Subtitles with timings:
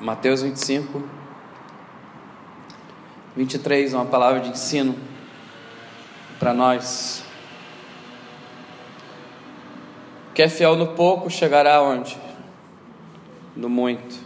[0.00, 1.02] Mateus 25,
[3.34, 4.94] 23, uma palavra de ensino
[6.38, 7.24] para nós.
[10.32, 12.16] Que é fiel no pouco chegará onde?
[13.56, 14.16] No muito.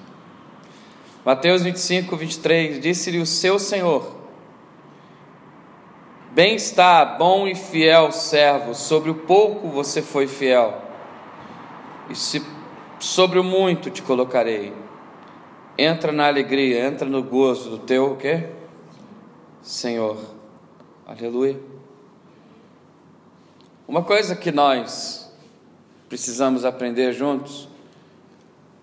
[1.25, 4.15] Mateus 25, 23, disse-lhe o seu Senhor:
[6.33, 10.83] Bem está, bom e fiel servo, sobre o pouco você foi fiel,
[12.11, 12.45] e se
[12.99, 14.82] sobre o muito te colocarei.
[15.77, 18.47] Entra na alegria, entra no gozo do teu quê?
[19.63, 20.19] Senhor.
[21.07, 21.59] Aleluia.
[23.89, 25.33] Uma coisa que nós
[26.11, 27.69] precisamos aprender juntos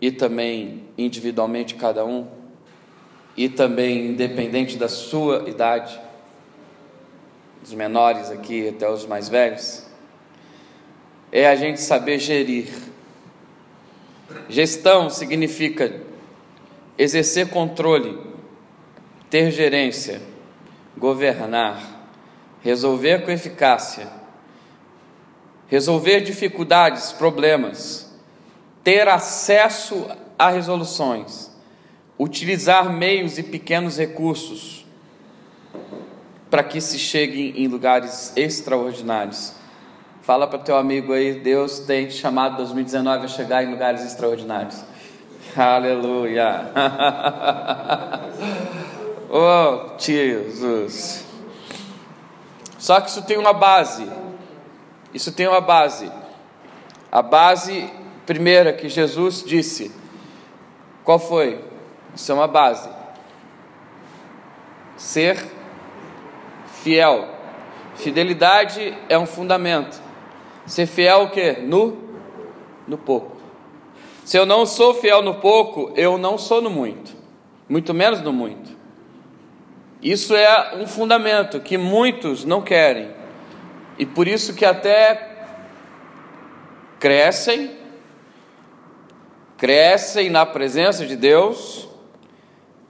[0.01, 2.27] e também individualmente cada um
[3.37, 5.99] e também independente da sua idade,
[7.61, 9.85] dos menores aqui até os mais velhos,
[11.31, 12.67] é a gente saber gerir.
[14.49, 16.08] Gestão significa
[16.99, 18.19] exercer controle,
[19.29, 20.21] ter gerência,
[20.97, 21.81] governar,
[22.61, 24.09] resolver com eficácia,
[25.67, 28.13] resolver dificuldades, problemas,
[28.83, 31.49] ter acesso a resoluções,
[32.17, 34.85] utilizar meios e pequenos recursos
[36.49, 39.53] para que se chegue em lugares extraordinários.
[40.21, 44.88] Fala para teu amigo aí, Deus tem te chamado 2019 a chegar em lugares extraordinários.
[45.59, 46.71] Aleluia.
[49.29, 51.25] oh, Jesus.
[52.77, 54.09] Só que isso tem uma base.
[55.13, 56.09] Isso tem uma base.
[57.11, 57.91] A base
[58.25, 59.93] primeira que Jesus disse.
[61.03, 61.61] Qual foi?
[62.15, 62.89] Isso é uma base.
[64.95, 65.45] Ser
[66.81, 67.27] fiel.
[67.95, 70.01] Fidelidade é um fundamento.
[70.65, 71.57] Ser fiel o quê?
[71.61, 72.07] No
[72.87, 73.38] no pouco.
[74.29, 77.15] Se eu não sou fiel no pouco, eu não sou no muito,
[77.67, 78.77] muito menos no muito.
[80.03, 83.09] Isso é um fundamento que muitos não querem,
[83.97, 85.47] e por isso que até
[86.99, 87.75] crescem,
[89.57, 91.89] crescem na presença de Deus,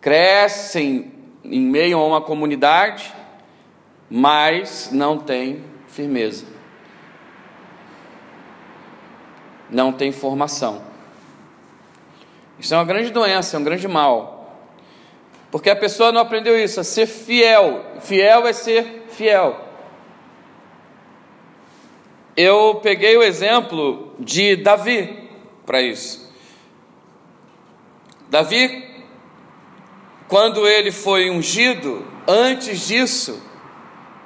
[0.01, 1.09] crescem
[1.41, 3.15] em meio a uma comunidade,
[4.09, 6.45] mas não tem firmeza,
[9.69, 10.88] não tem formação.
[12.59, 14.39] Isso é uma grande doença, é um grande mal.
[15.51, 17.83] Porque a pessoa não aprendeu isso, a ser fiel.
[18.01, 19.65] Fiel é ser fiel.
[22.35, 25.29] Eu peguei o exemplo de Davi
[25.65, 26.29] para isso.
[28.29, 28.87] Davi,
[30.27, 33.41] quando ele foi ungido, antes disso,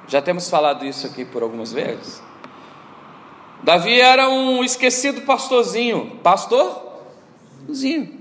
[0.06, 2.22] já temos falado isso aqui por algumas vezes.
[3.62, 8.13] Davi era um esquecido pastorzinho, pastorzinho.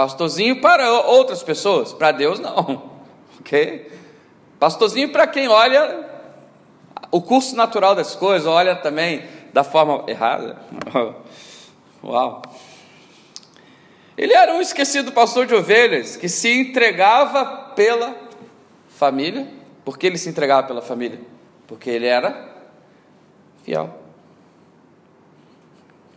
[0.00, 2.88] Pastorzinho para outras pessoas, para Deus não.
[3.38, 3.90] Ok?
[4.58, 6.06] Pastorzinho para quem olha
[7.10, 10.58] o curso natural das coisas, olha também da forma errada.
[12.04, 12.42] Uau!
[14.16, 17.44] Ele era um esquecido pastor de ovelhas que se entregava
[17.74, 18.14] pela
[18.90, 19.48] família.
[19.84, 21.20] Por que ele se entregava pela família?
[21.66, 22.46] Porque ele era
[23.64, 23.98] fiel.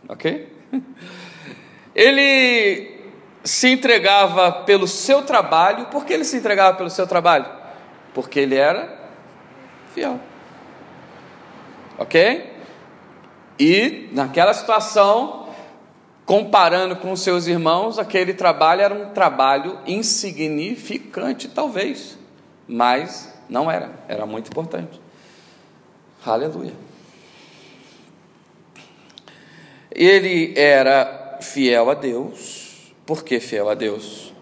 [0.08, 0.52] Ok?
[1.94, 2.93] Ele
[3.44, 5.86] se entregava pelo seu trabalho.
[5.86, 7.46] Por que ele se entregava pelo seu trabalho?
[8.14, 8.98] Porque ele era
[9.92, 10.18] fiel.
[11.98, 12.52] Ok?
[13.58, 15.48] E naquela situação,
[16.24, 22.18] comparando com os seus irmãos, aquele trabalho era um trabalho insignificante, talvez,
[22.66, 25.00] mas não era, era muito importante.
[26.24, 26.72] Aleluia.
[29.90, 32.63] Ele era fiel a Deus
[33.06, 34.32] por que fiel a Deus?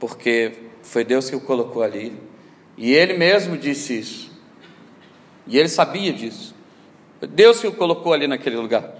[0.00, 0.52] Porque
[0.82, 2.18] foi Deus que o colocou ali.
[2.76, 4.30] E ele mesmo disse isso.
[5.46, 6.54] E ele sabia disso.
[7.18, 8.92] Foi Deus que o colocou ali naquele lugar.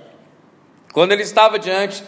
[0.93, 2.03] Quando ele estava diante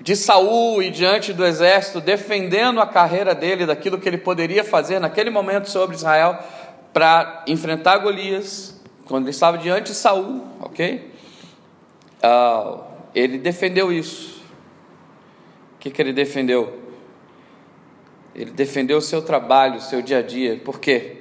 [0.00, 4.98] de Saul e diante do exército, defendendo a carreira dele, daquilo que ele poderia fazer
[4.98, 6.38] naquele momento sobre Israel,
[6.92, 11.10] para enfrentar Golias, quando ele estava diante de Saul, ok?
[12.22, 12.80] Uh,
[13.14, 14.39] ele defendeu isso
[15.80, 16.78] que, que ele defendeu?
[18.34, 20.60] Ele defendeu o seu trabalho, o seu dia a dia.
[20.62, 21.16] Por quê?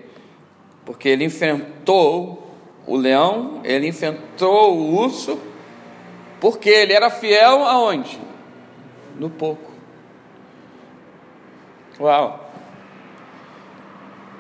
[0.86, 2.54] Porque ele enfrentou
[2.86, 5.40] o leão, ele enfrentou o urso,
[6.42, 8.20] porque ele era fiel aonde?
[9.18, 9.72] No pouco.
[12.00, 12.52] Uau!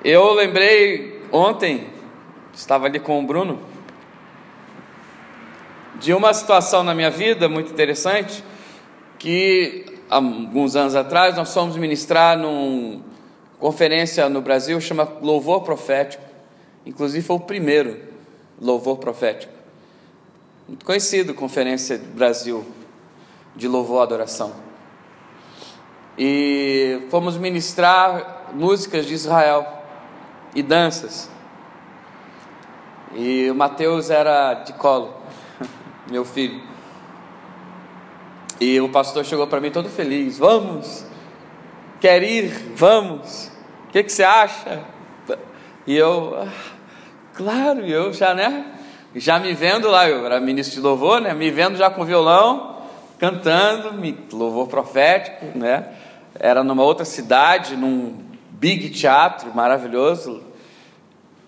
[0.03, 1.87] Eu lembrei ontem,
[2.53, 3.59] estava ali com o Bruno,
[5.95, 8.43] de uma situação na minha vida muito interessante,
[9.17, 13.01] que alguns anos atrás, nós fomos ministrar numa
[13.59, 16.23] conferência no Brasil, chama Louvor Profético.
[16.85, 17.99] Inclusive foi o primeiro
[18.59, 19.53] louvor profético.
[20.67, 22.65] Muito conhecido, Conferência Brasil
[23.55, 24.53] de Louvor e Adoração.
[26.17, 29.65] E fomos ministrar músicas de Israel
[30.53, 31.29] e danças.
[33.15, 35.13] E o Mateus era de colo,
[36.09, 36.68] meu filho.
[38.59, 41.05] E o pastor chegou para mim todo feliz: Vamos,
[42.01, 42.49] quer ir?
[42.75, 43.51] Vamos.
[43.87, 44.83] O que, que você acha?
[45.87, 46.51] E eu, ah,
[47.33, 48.65] claro, eu já, né?
[49.15, 51.33] Já me vendo lá, eu era ministro de louvor, né?
[51.33, 52.77] Me vendo já com violão,
[53.17, 53.91] cantando,
[54.31, 55.87] louvor profético, né?
[56.39, 60.43] Era numa outra cidade, num big teatro maravilhoso.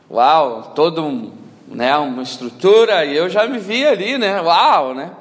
[0.09, 1.31] Uau, todo um,
[1.67, 4.41] né, uma estrutura, e eu já me vi ali, né?
[4.41, 5.11] Uau, né?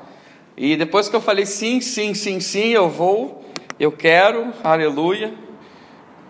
[0.63, 3.43] E depois que eu falei sim, sim, sim, sim, eu vou,
[3.79, 5.33] eu quero, aleluia.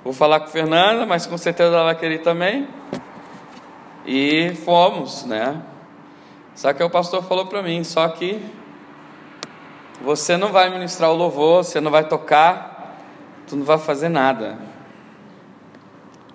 [0.05, 2.69] Vou falar com Fernanda, mas com certeza ela vai querer também.
[4.07, 5.61] E fomos, né?
[6.55, 8.41] Só que o pastor falou para mim, só que
[10.01, 13.01] você não vai ministrar o louvor, você não vai tocar,
[13.49, 14.57] tu não vai fazer nada.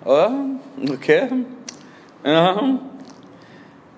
[0.04, 1.30] Oh, o quê?
[2.22, 2.90] Não.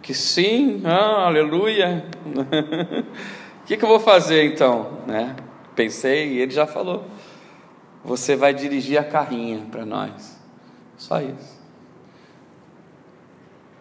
[0.01, 2.07] Que sim, ah, aleluia.
[3.69, 5.03] que, que eu vou fazer então?
[5.07, 5.37] Né?
[5.77, 7.05] Pensei e ele já falou:
[8.03, 10.39] você vai dirigir a carrinha para nós.
[10.97, 11.59] Só isso.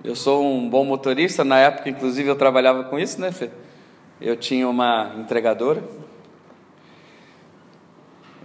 [0.03, 3.49] Eu sou um bom motorista, na época, inclusive, eu trabalhava com isso, né, Fê?
[4.19, 5.81] Eu tinha uma entregadora.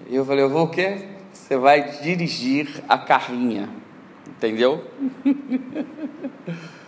[0.08, 1.08] E eu falei: eu vou o quê?
[1.32, 3.68] Você vai dirigir a carrinha.
[4.28, 4.86] Entendeu?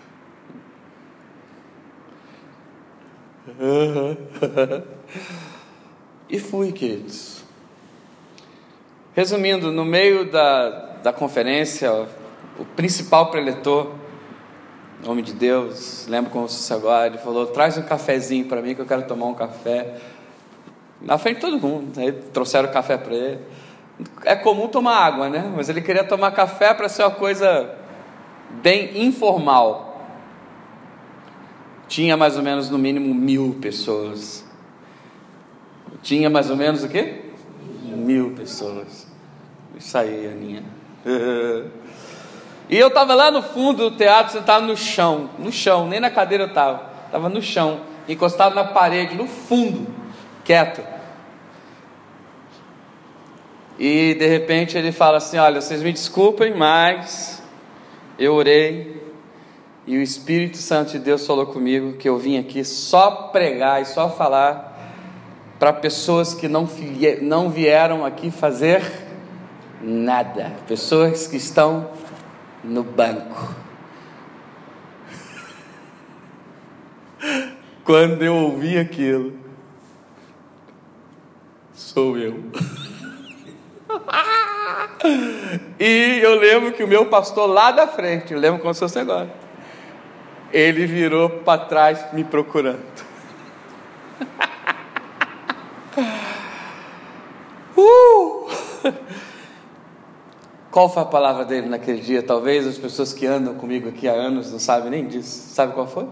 [6.30, 7.44] e fui, queridos.
[9.14, 10.70] Resumindo, no meio da,
[11.02, 11.92] da conferência,
[12.58, 13.92] o principal preletor,
[15.06, 18.80] homem de Deus, lembro como se agora, ele falou: traz um cafezinho para mim que
[18.80, 19.98] eu quero tomar um café.
[21.02, 22.00] Na frente de todo mundo.
[22.00, 23.40] Aí trouxeram café para ele.
[24.24, 25.52] É comum tomar água, né?
[25.54, 27.74] Mas ele queria tomar café para ser uma coisa
[28.62, 29.93] bem informal
[31.88, 34.44] tinha mais ou menos no mínimo mil pessoas.
[36.02, 37.22] Tinha mais ou menos o quê?
[37.82, 39.06] Mil pessoas.
[39.76, 40.62] Isso aí, Aninha.
[42.68, 46.10] e eu estava lá no fundo do teatro, sentado no chão, no chão, nem na
[46.10, 49.86] cadeira eu estava, estava no chão, encostado na parede, no fundo,
[50.44, 50.82] quieto.
[53.78, 57.42] E de repente ele fala assim: Olha, vocês me desculpem, mas
[58.18, 59.03] eu orei
[59.86, 63.84] e o Espírito Santo de Deus falou comigo que eu vim aqui só pregar e
[63.84, 64.72] só falar
[65.58, 66.66] para pessoas que não,
[67.20, 68.82] não vieram aqui fazer
[69.82, 71.90] nada, pessoas que estão
[72.62, 73.54] no banco.
[77.84, 79.34] Quando eu ouvi aquilo,
[81.74, 82.42] sou eu.
[85.78, 88.98] e eu lembro que o meu pastor lá da frente, eu lembro como se fosse
[88.98, 89.43] agora
[90.54, 92.86] ele virou para trás me procurando.
[97.76, 98.46] uh!
[100.70, 102.22] Qual foi a palavra dele naquele dia?
[102.22, 105.52] Talvez as pessoas que andam comigo aqui há anos não sabem nem disso.
[105.52, 106.06] Sabe qual foi?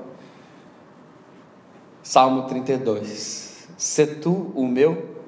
[2.02, 3.68] Salmo 32.
[3.78, 5.20] Se tu o meu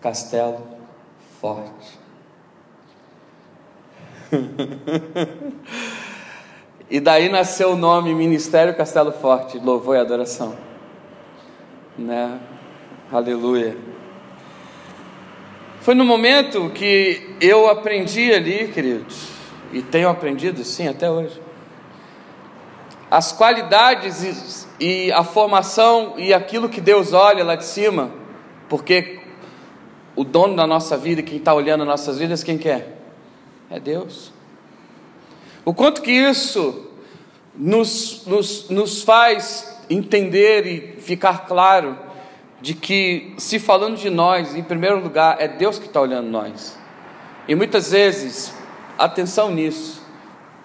[0.00, 0.64] castelo
[1.40, 1.98] forte.
[6.90, 10.56] E daí nasceu o nome Ministério Castelo Forte, louvor e adoração.
[11.98, 12.40] Né?
[13.12, 13.76] Aleluia.
[15.80, 19.28] Foi no momento que eu aprendi ali, queridos,
[19.72, 21.40] e tenho aprendido sim até hoje,
[23.10, 28.10] as qualidades e, a formação e aquilo que Deus olha lá de cima,
[28.68, 29.20] porque
[30.14, 32.98] o dono da nossa vida, quem está olhando as nossas vidas, quem quer?
[33.70, 33.76] É?
[33.76, 34.37] é Deus.
[35.64, 36.86] O quanto que isso
[37.54, 41.98] nos, nos, nos faz entender e ficar claro
[42.60, 46.76] de que, se falando de nós, em primeiro lugar, é Deus que está olhando nós.
[47.46, 48.52] E muitas vezes,
[48.98, 50.02] atenção nisso,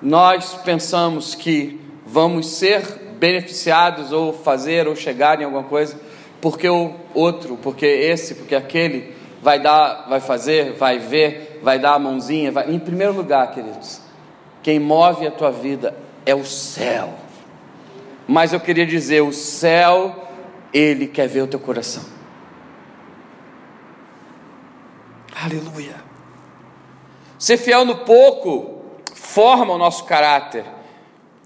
[0.02, 2.82] nós pensamos que vamos ser
[3.20, 5.98] beneficiados ou fazer ou chegar em alguma coisa
[6.44, 11.94] porque o outro, porque esse, porque aquele vai dar, vai fazer, vai ver, vai dar
[11.94, 12.52] a mãozinha.
[12.52, 12.70] Vai...
[12.70, 14.02] Em primeiro lugar, queridos,
[14.64, 17.14] quem move a tua vida é o céu.
[18.28, 20.28] Mas eu queria dizer, o céu,
[20.74, 22.04] ele quer ver o teu coração.
[25.36, 25.96] Aleluia.
[27.38, 28.82] Ser fiel no pouco
[29.14, 30.64] forma o nosso caráter,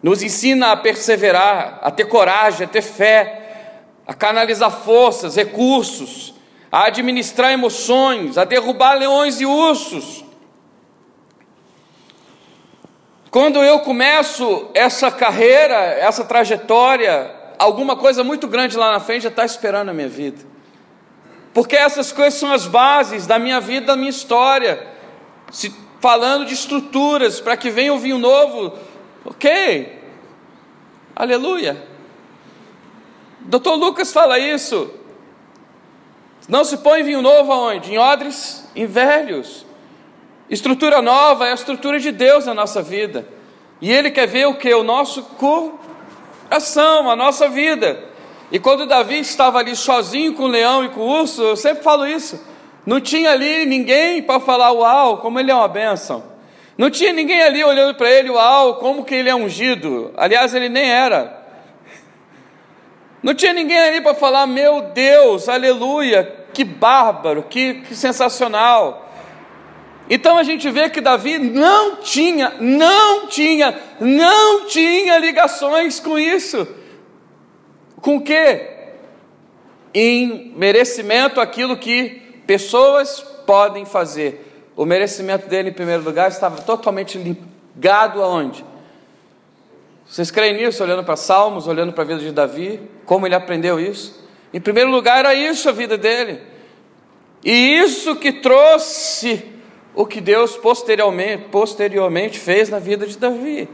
[0.03, 6.35] nos ensina a perseverar, a ter coragem, a ter fé, a canalizar forças, recursos,
[6.71, 10.23] a administrar emoções, a derrubar leões e ursos.
[13.37, 19.29] Quando eu começo essa carreira, essa trajetória, alguma coisa muito grande lá na frente já
[19.29, 20.43] está esperando a minha vida.
[21.53, 24.87] Porque essas coisas são as bases da minha vida, da minha história.
[25.51, 28.73] Se falando de estruturas para que venha o vinho novo,
[29.23, 30.01] ok?
[31.15, 31.77] Aleluia.
[33.41, 34.91] Doutor Lucas fala isso.
[36.49, 37.93] Não se põe vinho novo aonde?
[37.93, 39.66] Em odres, em velhos.
[40.49, 43.27] Estrutura nova é a estrutura de Deus na nossa vida.
[43.81, 44.73] E Ele quer ver o que?
[44.73, 48.03] O nosso coração, a nossa vida.
[48.51, 51.83] E quando Davi estava ali sozinho com o leão e com o urso, eu sempre
[51.83, 52.41] falo isso.
[52.85, 56.23] Não tinha ali ninguém para falar, uau, como ele é uma bênção.
[56.77, 60.13] Não tinha ninguém ali olhando para ele, uau, como que ele é ungido.
[60.15, 61.35] Aliás, ele nem era.
[63.21, 69.06] Não tinha ninguém ali para falar, meu Deus, aleluia, que bárbaro, que, que sensacional.
[70.09, 76.67] Então a gente vê que Davi não tinha, não tinha, não tinha ligações com isso.
[78.01, 78.69] Com o quê?
[79.93, 84.45] Em merecimento aquilo que pessoas podem fazer.
[84.75, 88.63] O merecimento dele, em primeiro lugar, estava totalmente ligado aonde?
[90.07, 93.77] Vocês creem nisso, olhando para Salmos, olhando para a vida de Davi, como ele aprendeu
[93.77, 94.25] isso?
[94.53, 96.41] Em primeiro lugar, era isso a vida dele.
[97.43, 99.56] E isso que trouxe
[99.97, 103.67] o que Deus posteriormente, posteriormente fez na vida de Davi.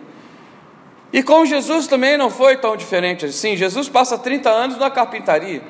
[1.12, 3.58] E com Jesus também não foi tão diferente assim.
[3.58, 5.62] Jesus passa 30 anos na carpintaria.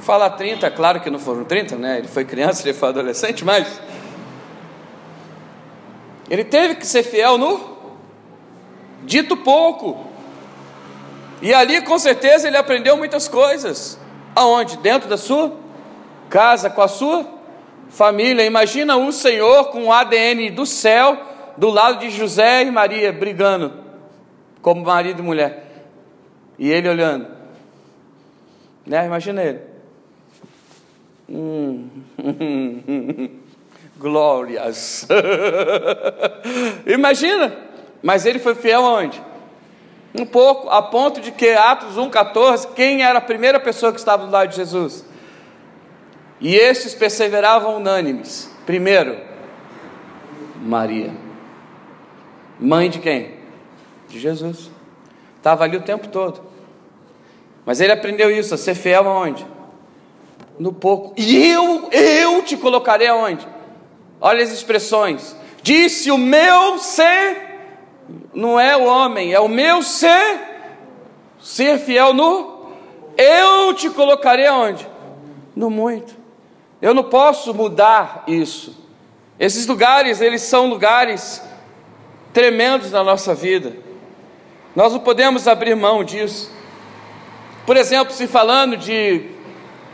[0.00, 1.98] Falar 30, claro que não foram 30, né?
[1.98, 3.80] Ele foi criança, ele foi adolescente, mas
[6.28, 7.76] ele teve que ser fiel no
[9.04, 10.08] dito pouco.
[11.40, 13.96] E ali com certeza ele aprendeu muitas coisas.
[14.34, 14.76] Aonde?
[14.78, 15.52] Dentro da sua
[16.28, 17.35] casa, com a sua
[17.88, 18.44] família.
[18.44, 21.18] Imagina o Senhor com o ADN do céu
[21.56, 23.72] do lado de José e Maria brigando
[24.60, 25.84] como marido e mulher.
[26.58, 27.28] E ele olhando.
[28.86, 29.06] Né?
[29.06, 29.60] Imagina ele.
[31.28, 31.88] Hum.
[33.98, 35.06] Glórias.
[36.86, 37.56] Imagina.
[38.02, 39.22] Mas ele foi fiel aonde?
[40.18, 44.24] Um pouco, a ponto de que Atos 1,14, quem era a primeira pessoa que estava
[44.24, 45.04] do lado de Jesus?
[46.40, 48.50] E estes perseveravam unânimes.
[48.66, 49.18] Primeiro,
[50.62, 51.12] Maria.
[52.58, 53.34] Mãe de quem?
[54.08, 54.70] De Jesus.
[55.36, 56.40] Estava ali o tempo todo.
[57.64, 59.46] Mas ele aprendeu isso, a ser fiel aonde?
[60.58, 61.14] No pouco.
[61.16, 63.46] E eu, eu te colocarei aonde?
[64.20, 65.36] Olha as expressões.
[65.62, 67.58] Disse o meu ser,
[68.32, 70.40] não é o homem, é o meu ser,
[71.40, 72.70] ser fiel no,
[73.16, 74.88] eu te colocarei aonde?
[75.54, 76.25] No muito.
[76.80, 78.76] Eu não posso mudar isso.
[79.38, 81.42] Esses lugares, eles são lugares
[82.32, 83.76] tremendos na nossa vida.
[84.74, 86.50] Nós não podemos abrir mão disso.
[87.64, 89.30] Por exemplo, se falando de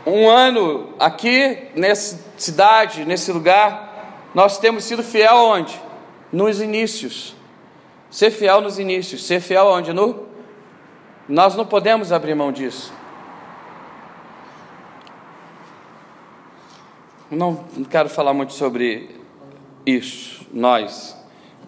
[0.05, 5.79] um ano aqui, nessa cidade, nesse lugar, nós temos sido fiel onde?
[6.31, 7.35] Nos inícios.
[8.09, 9.25] Ser fiel nos inícios.
[9.25, 9.93] Ser fiel onde?
[9.93, 10.27] No?
[11.27, 12.93] Nós não podemos abrir mão disso.
[17.35, 19.09] Não, quero falar muito sobre
[19.85, 21.17] isso, nós.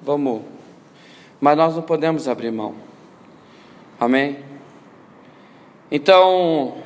[0.01, 0.43] Vamos.
[1.39, 2.75] Mas nós não podemos abrir mão.
[3.99, 4.39] Amém?
[5.91, 6.77] Então,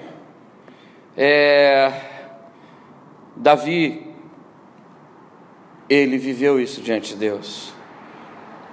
[1.18, 1.92] é,
[3.36, 4.08] Davi,
[5.90, 7.74] ele viveu isso diante de Deus.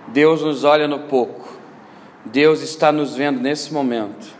[0.08, 1.56] Deus nos olha no pouco.
[2.24, 4.34] Deus está nos vendo nesse momento.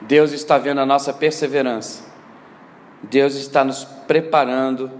[0.00, 2.07] Deus está vendo a nossa perseverança.
[3.02, 4.90] Deus está nos preparando,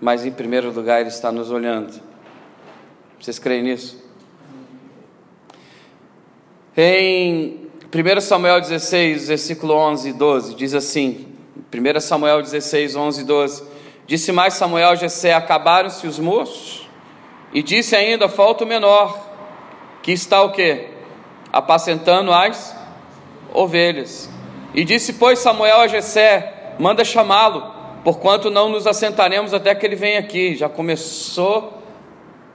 [0.00, 2.00] mas em primeiro lugar Ele está nos olhando.
[3.20, 4.02] Vocês creem nisso?
[6.76, 11.26] Em 1 Samuel 16, versículo 11 e 12, diz assim:
[11.72, 13.64] 1 Samuel 16, 11 e 12:
[14.06, 16.88] Disse mais Samuel a Jessé: Acabaram-se os moços,
[17.52, 19.30] e disse ainda: Falta o menor,
[20.02, 20.88] que está o quê?
[21.52, 22.76] Apacentando as
[23.52, 24.30] ovelhas.
[24.74, 29.96] E disse, pois, Samuel a Jessé: manda chamá-lo, porquanto não nos assentaremos até que ele
[29.96, 30.56] venha aqui.
[30.56, 31.82] Já começou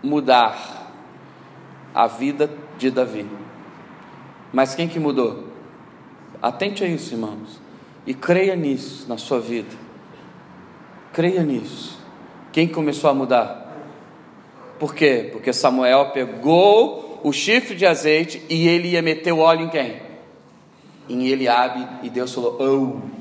[0.04, 0.92] a mudar
[1.94, 3.26] a vida de Davi.
[4.52, 5.46] Mas quem que mudou?
[6.42, 7.62] Atente a isso, irmãos,
[8.06, 9.76] e creia nisso na sua vida.
[11.14, 11.98] Creia nisso.
[12.52, 13.74] Quem começou a mudar?
[14.80, 15.30] Por quê?
[15.32, 20.02] Porque Samuel pegou o chifre de azeite e ele ia meter o óleo em quem?
[21.08, 23.15] Em Eliabe e Deus falou: "Oh.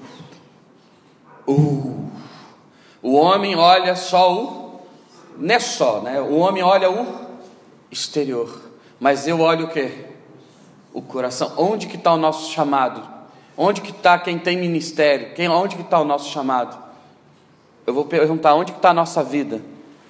[1.46, 2.04] Oh.
[3.02, 4.64] O homem olha só o
[5.36, 6.20] não é só, né?
[6.20, 7.06] O homem olha o
[7.90, 8.62] exterior,
[9.00, 10.06] mas eu olho o quê?
[10.92, 11.52] O coração.
[11.56, 13.02] Onde que está o nosso chamado?
[13.56, 15.34] Onde que está quem tem ministério?
[15.34, 16.76] Quem, onde que está o nosso chamado?
[17.86, 19.60] Eu vou perguntar, onde que está a nossa vida?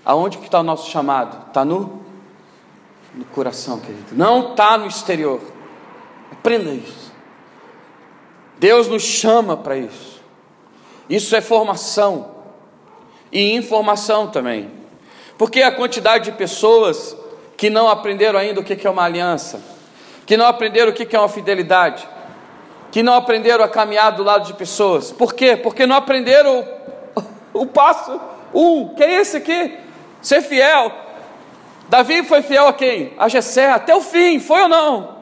[0.05, 1.49] Aonde que está o nosso chamado?
[1.49, 2.03] Está no,
[3.15, 4.13] no coração, querido.
[4.13, 5.41] Não está no exterior.
[6.31, 7.13] Aprenda isso.
[8.59, 10.14] Deus nos chama para isso.
[11.09, 12.35] Isso é formação
[13.31, 14.71] e informação também.
[15.37, 17.17] Porque a quantidade de pessoas
[17.57, 19.61] que não aprenderam ainda o que é uma aliança,
[20.27, 22.09] que não aprenderam o que é uma fidelidade,
[22.91, 25.11] que não aprenderam a caminhar do lado de pessoas.
[25.11, 25.57] Por quê?
[25.57, 26.65] Porque não aprenderam
[27.53, 28.21] o, o passo
[28.55, 29.77] um, que é esse aqui.
[30.23, 30.93] Ser fiel.
[31.89, 33.13] Davi foi fiel a quem?
[33.19, 35.17] A Jessé, até o fim, foi ou não?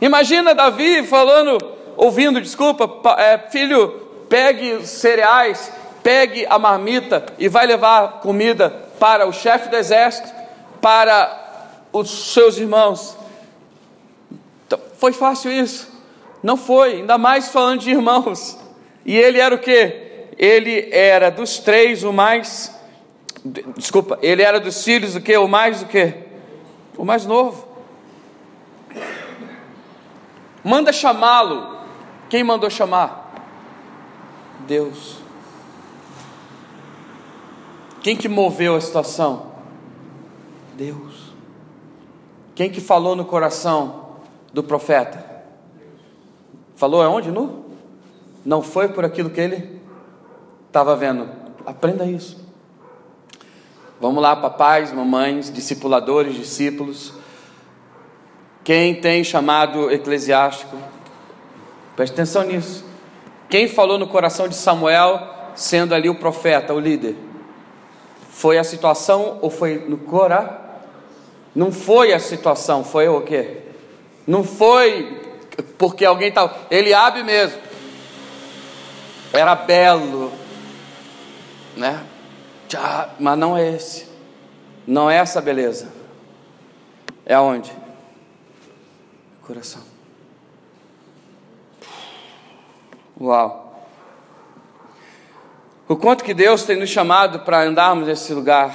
[0.00, 1.58] Imagina Davi falando,
[1.96, 9.32] ouvindo, desculpa, é, filho, pegue cereais, pegue a marmita e vai levar comida para o
[9.32, 10.32] chefe do exército,
[10.80, 13.16] para os seus irmãos.
[14.66, 15.94] Então, foi fácil isso?
[16.42, 18.58] Não foi, ainda mais falando de irmãos.
[19.04, 20.04] E ele era o que?
[20.38, 22.76] Ele era dos três o mais
[23.76, 25.36] Desculpa, ele era dos filhos o que?
[25.36, 26.14] O mais o que?
[26.96, 27.66] O mais novo.
[30.64, 31.76] Manda chamá-lo.
[32.28, 33.25] Quem mandou chamar?
[34.66, 35.18] Deus.
[38.02, 39.52] Quem que moveu a situação?
[40.76, 41.32] Deus.
[42.54, 44.16] Quem que falou no coração
[44.52, 45.24] do profeta?
[46.76, 47.30] Falou aonde?
[47.30, 47.64] No?
[48.44, 49.80] Não foi por aquilo que ele
[50.68, 51.28] estava vendo.
[51.64, 52.44] Aprenda isso.
[54.00, 57.14] Vamos lá, papais, mamães, discipuladores, discípulos.
[58.62, 60.76] Quem tem chamado eclesiástico,
[61.94, 62.84] preste atenção nisso.
[63.48, 65.20] Quem falou no coração de Samuel,
[65.54, 67.16] sendo ali o profeta, o líder?
[68.30, 70.60] Foi a situação ou foi no cora?
[71.54, 73.62] Não foi a situação, foi o quê?
[74.26, 75.22] Não foi
[75.78, 76.54] porque alguém estava.
[76.70, 77.58] Ele abre mesmo.
[79.32, 80.32] Era belo,
[81.76, 82.04] né?
[83.18, 84.06] Mas não é esse.
[84.86, 85.92] Não é essa beleza.
[87.24, 87.72] É aonde?
[89.42, 89.82] Coração.
[93.20, 93.84] Uau.
[95.88, 98.74] O quanto que Deus tem nos chamado para andarmos nesse lugar.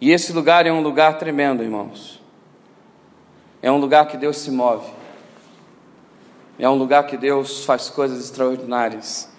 [0.00, 2.22] E esse lugar é um lugar tremendo, irmãos.
[3.62, 4.90] É um lugar que Deus se move.
[6.58, 9.30] É um lugar que Deus faz coisas extraordinárias.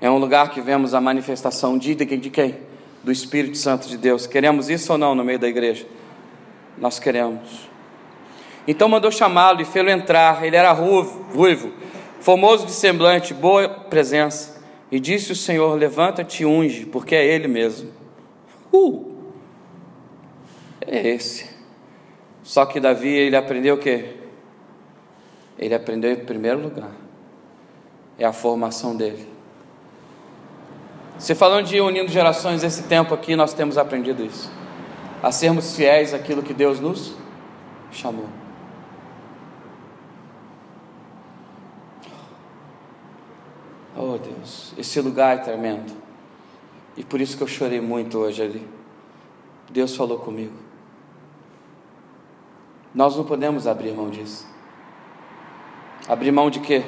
[0.00, 2.58] É um lugar que vemos a manifestação de, de quem?
[3.04, 4.26] do Espírito Santo de Deus.
[4.26, 5.86] Queremos isso ou não no meio da igreja?
[6.78, 7.68] Nós queremos.
[8.66, 10.42] Então mandou chamá-lo e fê-lo entrar.
[10.42, 11.70] Ele era ruivo, ruivo,
[12.24, 14.62] formoso de semblante, boa presença.
[14.90, 17.90] E disse o Senhor: Levanta-te e unge, porque é Ele mesmo.
[18.72, 19.12] Uh!
[20.80, 21.50] É esse.
[22.42, 24.16] Só que Davi, ele aprendeu o quê?
[25.58, 26.90] Ele aprendeu em primeiro lugar.
[28.18, 29.26] É a formação dele.
[31.18, 34.50] Se falando de unindo gerações, esse tempo aqui nós temos aprendido isso.
[35.22, 37.14] A sermos fiéis àquilo que Deus nos
[37.90, 38.43] chamou.
[43.96, 45.92] Oh Deus, esse lugar é tremendo.
[46.96, 48.68] E por isso que eu chorei muito hoje ali.
[49.70, 50.52] Deus falou comigo.
[52.94, 54.46] Nós não podemos abrir mão disso.
[56.08, 56.84] Abrir mão de quê?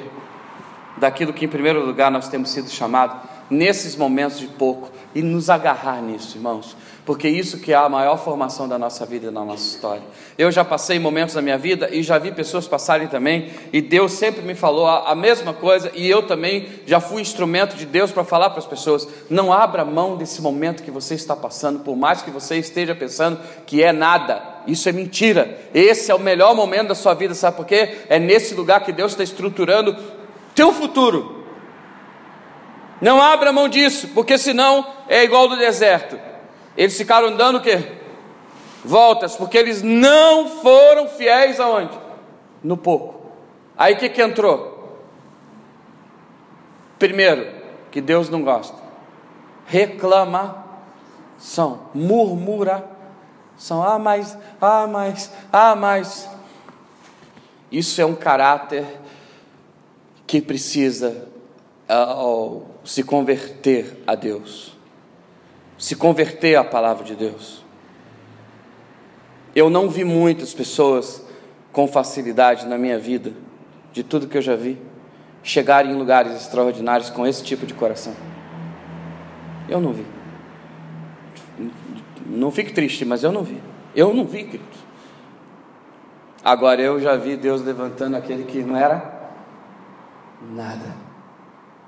[0.97, 3.17] Daquilo que em primeiro lugar nós temos sido chamados
[3.49, 8.17] nesses momentos de pouco e nos agarrar nisso, irmãos, porque isso que é a maior
[8.17, 10.03] formação da nossa vida e da nossa história.
[10.37, 14.11] Eu já passei momentos da minha vida e já vi pessoas passarem também, e Deus
[14.11, 18.11] sempre me falou a, a mesma coisa, e eu também já fui instrumento de Deus
[18.11, 21.95] para falar para as pessoas: não abra mão desse momento que você está passando, por
[21.95, 24.57] mais que você esteja pensando que é nada.
[24.67, 25.57] Isso é mentira.
[25.73, 27.99] Esse é o melhor momento da sua vida, sabe por quê?
[28.09, 29.95] É nesse lugar que Deus está estruturando
[30.53, 31.36] teu futuro
[33.01, 36.19] não abra mão disso, porque senão é igual do deserto.
[36.75, 37.97] Eles ficaram dando o quê?
[38.83, 41.97] Voltas, porque eles não foram fiéis aonde?
[42.63, 43.31] No pouco.
[43.77, 44.77] Aí o que, que entrou?
[46.97, 47.47] Primeiro,
[47.91, 48.77] que Deus não gosta.
[49.65, 50.61] Reclamação,
[51.93, 53.83] murmuração.
[53.83, 56.29] Ah, mas, ah, mas, ah, mas.
[57.71, 58.85] Isso é um caráter
[60.25, 61.27] que precisa
[61.89, 64.75] uh, se converter a Deus.
[65.77, 67.63] se converter à palavra de Deus.
[69.53, 71.23] Eu não vi muitas pessoas
[71.71, 73.31] com facilidade na minha vida,
[73.93, 74.81] de tudo que eu já vi,
[75.43, 78.15] chegarem em lugares extraordinários com esse tipo de coração.
[79.69, 80.05] Eu não vi.
[82.25, 83.61] Não fique triste, mas eu não vi.
[83.93, 84.79] Eu não vi, queridos.
[86.43, 89.31] Agora eu já vi Deus levantando aquele que não era
[90.41, 91.06] nada.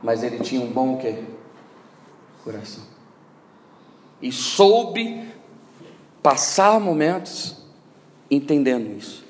[0.01, 1.23] Mas ele tinha um bom quê?
[2.43, 2.83] Coração.
[4.21, 5.29] E soube
[6.21, 7.57] passar momentos
[8.29, 9.25] entendendo isso.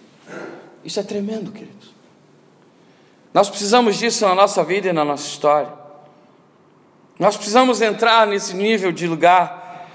[0.83, 1.93] Isso é tremendo, queridos.
[3.33, 5.71] Nós precisamos disso na nossa vida e na nossa história.
[7.17, 9.87] Nós precisamos entrar nesse nível de lugar.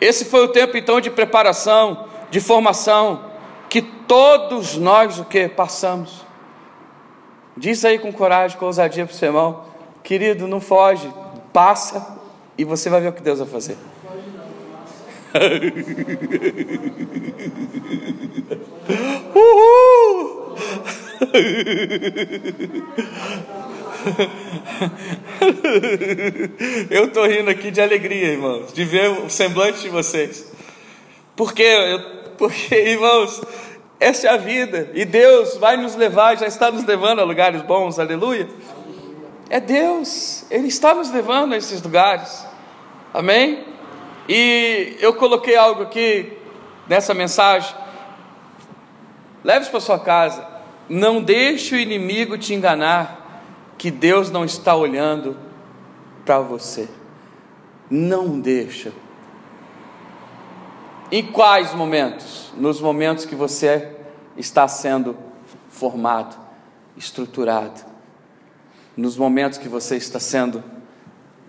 [0.00, 3.30] Esse foi o tempo então de preparação, de formação,
[3.68, 6.27] que todos nós o que passamos.
[7.58, 9.64] Diz aí com coragem, com ousadia para o seu irmão,
[10.02, 11.12] querido, não foge,
[11.52, 12.16] passa
[12.56, 13.76] e você vai ver o que Deus vai fazer.
[19.34, 20.56] Uhul!
[26.90, 30.50] Eu estou rindo aqui de alegria, irmãos, de ver o semblante de vocês.
[31.34, 31.64] Porque,
[32.38, 33.40] porque, irmãos,
[34.00, 34.90] essa é a vida.
[34.94, 38.48] E Deus vai nos levar, já está nos levando a lugares bons, aleluia.
[39.50, 42.46] É Deus, Ele está nos levando a esses lugares.
[43.12, 43.64] Amém?
[44.28, 46.32] E eu coloquei algo aqui
[46.86, 47.74] nessa mensagem.
[49.42, 50.46] Leve para sua casa.
[50.88, 53.42] Não deixe o inimigo te enganar
[53.76, 55.36] que Deus não está olhando
[56.24, 56.88] para você.
[57.90, 58.92] Não deixa.
[61.10, 62.52] Em quais momentos?
[62.56, 63.96] Nos momentos que você
[64.36, 65.16] está sendo
[65.70, 66.36] formado,
[66.96, 67.80] estruturado.
[68.96, 70.62] Nos momentos que você está sendo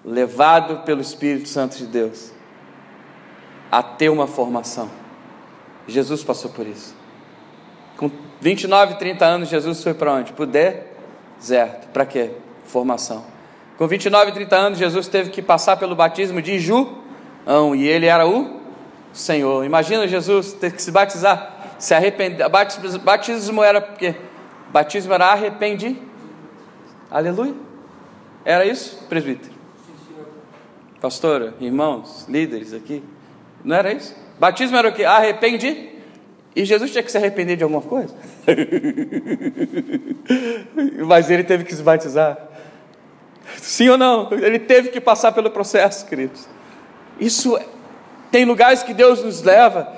[0.06, 2.32] levado pelo Espírito Santo de Deus
[3.70, 4.90] a ter uma formação.
[5.88, 6.96] Jesus passou por isso.
[7.98, 10.32] Com 29, 30 anos, Jesus foi para onde?
[10.32, 11.90] Para o deserto.
[11.90, 12.32] Para quê?
[12.64, 13.26] Formação.
[13.78, 18.28] Com 29, 30 anos, Jesus teve que passar pelo batismo de João, e ele era
[18.28, 18.59] o
[19.14, 19.66] Senhor.
[19.66, 22.48] Imagina Jesus ter que se batizar, se arrepender.
[23.04, 24.16] Batismo era porque
[24.72, 25.98] batismo era arrepende.
[27.10, 27.56] Aleluia.
[28.46, 29.54] Era isso, presbítero?
[31.02, 33.04] Pastora, irmãos, líderes aqui.
[33.64, 34.16] Não era isso?
[34.40, 35.04] Batismo era o que?
[35.04, 35.90] Arrepende.
[36.56, 38.14] E Jesus tinha que se arrepender de alguma coisa?
[41.06, 42.38] Mas ele teve que se batizar.
[43.58, 44.32] Sim ou não?
[44.32, 46.48] Ele teve que passar pelo processo, queridos.
[47.20, 47.66] Isso é
[48.32, 49.92] tem lugares que Deus nos leva,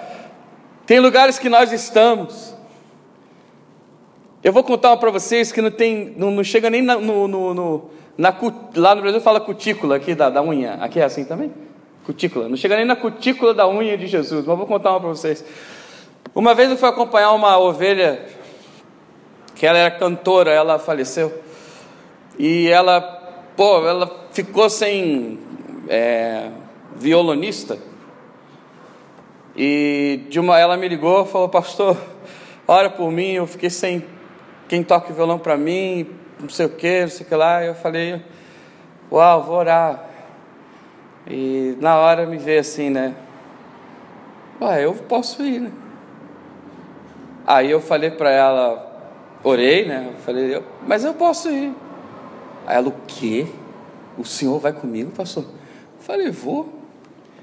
[0.85, 2.55] tem lugares que nós estamos.
[4.43, 7.53] Eu vou contar para vocês que não tem, não, não chega nem na, no, no,
[7.53, 8.35] no na,
[8.75, 10.73] lá no Brasil fala cutícula aqui da, da unha.
[10.75, 11.51] Aqui é assim também?
[12.05, 12.49] Cutícula.
[12.49, 14.45] Não chega nem na cutícula da unha de Jesus.
[14.45, 15.45] Mas vou contar uma para vocês.
[16.33, 18.25] Uma vez eu fui acompanhar uma ovelha
[19.53, 21.31] que ela era cantora, ela faleceu.
[22.39, 23.01] E ela,
[23.55, 25.39] pô, ela ficou sem
[25.87, 26.49] é,
[26.95, 27.77] violonista.
[29.63, 31.95] E de uma, ela me ligou, falou, pastor,
[32.67, 34.03] ora por mim, eu fiquei sem
[34.67, 37.63] quem toca violão para mim, não sei o que, não sei o que lá.
[37.63, 38.23] Eu falei,
[39.11, 40.03] uau, vou orar.
[41.27, 43.13] E na hora me veio assim, né?
[44.59, 45.71] Ué, eu posso ir, né?
[47.45, 50.07] Aí eu falei para ela, orei, né?
[50.11, 51.71] Eu falei, mas eu posso ir.
[52.65, 53.45] Aí ela, o quê?
[54.17, 55.43] O senhor vai comigo, pastor?
[55.43, 56.80] Eu falei, vou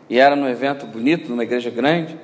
[0.08, 2.18] e era num evento bonito, numa igreja grande.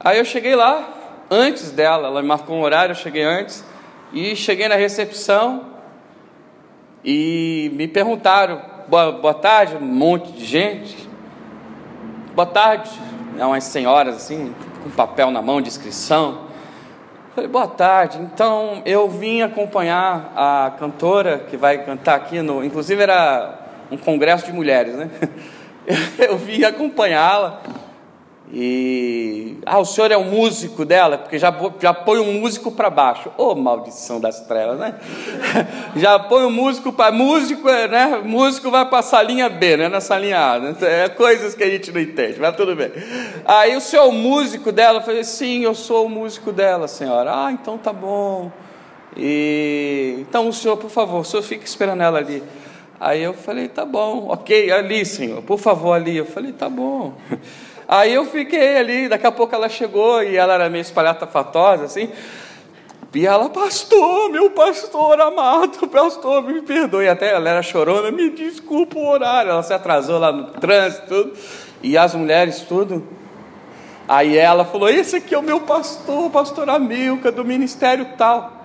[0.00, 0.88] Aí eu cheguei lá,
[1.30, 3.64] antes dela, ela me marcou um horário, eu cheguei antes,
[4.12, 5.72] e cheguei na recepção
[7.04, 11.08] e me perguntaram, boa, boa tarde, um monte de gente.
[12.34, 12.90] Boa tarde,
[13.38, 16.46] é umas senhoras assim, com papel na mão de inscrição.
[17.34, 18.18] Falei, boa tarde.
[18.18, 22.62] Então eu vim acompanhar a cantora que vai cantar aqui no.
[22.62, 23.58] Inclusive era
[23.90, 25.10] um congresso de mulheres, né?
[26.18, 27.62] eu vim acompanhá-la.
[28.54, 29.56] E.
[29.64, 31.16] Ah, o senhor é o músico dela?
[31.16, 33.30] Porque já, já põe um músico para baixo.
[33.38, 34.94] Ô, oh, maldição das trevas, né?
[35.96, 37.10] já põe um músico para.
[37.10, 38.20] Músico, é, né?
[38.22, 39.88] Músico vai para a salinha B, né?
[39.88, 40.58] Na salinha A.
[40.58, 40.76] Né?
[40.82, 42.92] É coisas que a gente não entende, mas tudo bem.
[43.46, 44.98] Aí o senhor é o músico dela?
[44.98, 47.46] Eu falei, sim, eu sou o músico dela, senhora.
[47.46, 48.52] Ah, então tá bom.
[49.16, 50.16] E.
[50.18, 52.42] Então o senhor, por favor, o senhor fica esperando ela ali.
[53.04, 56.18] Aí eu falei, tá bom, ok, ali, senhor, por favor, ali.
[56.18, 57.14] Eu falei, tá bom.
[57.88, 62.08] Aí eu fiquei ali, daqui a pouco ela chegou e ela era meio espalhafatosa, assim.
[63.12, 67.08] E ela, pastor, meu pastor amado, pastor, me perdoe.
[67.08, 69.50] Até ela era chorona, me desculpa o horário.
[69.50, 71.32] Ela se atrasou lá no trânsito, tudo.
[71.82, 73.04] E as mulheres, tudo.
[74.06, 78.61] Aí ela falou: Esse aqui é o meu pastor, pastor Amilca, do ministério tal.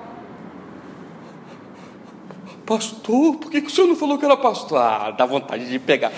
[2.68, 4.78] Pastor, por que, que o senhor não falou que era pastor?
[4.78, 6.12] Ah, dá vontade de pegar.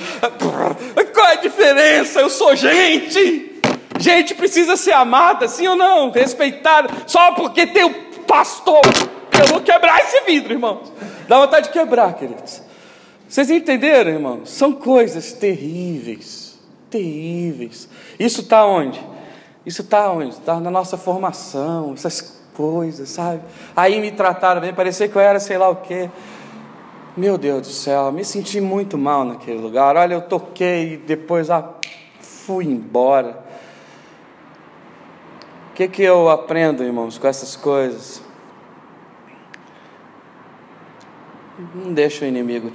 [1.13, 2.21] Qual é a diferença?
[2.21, 3.61] Eu sou gente.
[3.99, 6.09] Gente precisa ser amada, sim ou não?
[6.09, 6.89] Respeitada.
[7.05, 8.81] Só porque tem o pastor.
[9.39, 10.91] Eu vou quebrar esse vidro, irmãos.
[11.27, 12.63] Dá vontade de quebrar, queridos.
[13.27, 14.49] Vocês entenderam, irmãos?
[14.49, 16.57] São coisas terríveis.
[16.89, 17.87] Terríveis.
[18.19, 18.99] Isso está onde?
[19.67, 20.31] Isso está onde?
[20.31, 23.41] Está na nossa formação, essas coisas, sabe?
[23.75, 26.09] Aí me trataram bem, parecia que eu era sei lá o quê.
[27.19, 29.97] Meu Deus do céu, me senti muito mal naquele lugar.
[29.97, 31.69] Olha, eu toquei e depois ah,
[32.21, 33.43] fui embora.
[35.69, 38.23] O que, que eu aprendo, irmãos, com essas coisas?
[41.75, 42.71] Não deixa o inimigo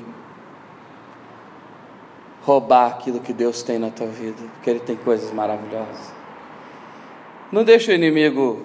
[2.42, 6.12] roubar aquilo que Deus tem na tua vida, porque Ele tem coisas maravilhosas.
[7.50, 8.62] Não deixa o inimigo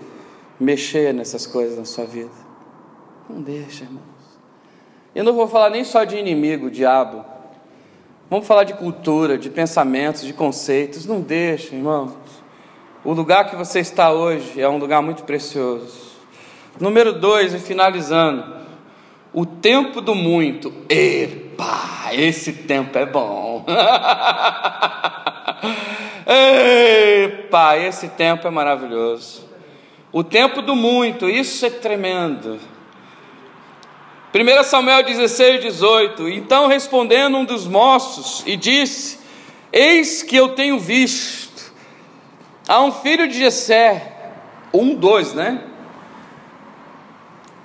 [0.59, 2.35] mexer nessas coisas na sua vida.
[3.29, 4.08] Não deixa, irmão.
[5.15, 7.25] Eu não vou falar nem só de inimigo, diabo.
[8.29, 11.05] Vamos falar de cultura, de pensamentos, de conceitos.
[11.05, 12.13] Não deixe, irmãos.
[13.03, 16.09] O lugar que você está hoje é um lugar muito precioso.
[16.79, 18.59] Número dois, e finalizando.
[19.33, 20.71] O tempo do muito.
[20.87, 23.65] Epa, esse tempo é bom.
[26.25, 29.47] Epa, esse tempo é maravilhoso.
[30.11, 32.59] O tempo do muito, isso é tremendo.
[34.31, 39.17] 1 Samuel 16, 18: Então respondendo um dos moços, e disse:
[39.73, 41.73] Eis que eu tenho visto,
[42.67, 44.13] há um filho de Jessé,
[44.71, 45.63] um, dois, né?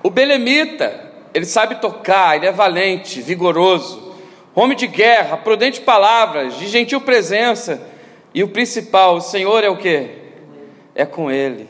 [0.01, 4.15] O Belemita, ele sabe tocar, ele é valente, vigoroso,
[4.55, 7.87] homem de guerra, prudente palavras, de gentil presença,
[8.33, 10.09] e o principal, o Senhor é o que?
[10.95, 11.69] É com ele.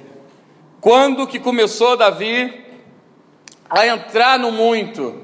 [0.80, 2.65] Quando que começou Davi
[3.70, 5.24] a entrar no muito.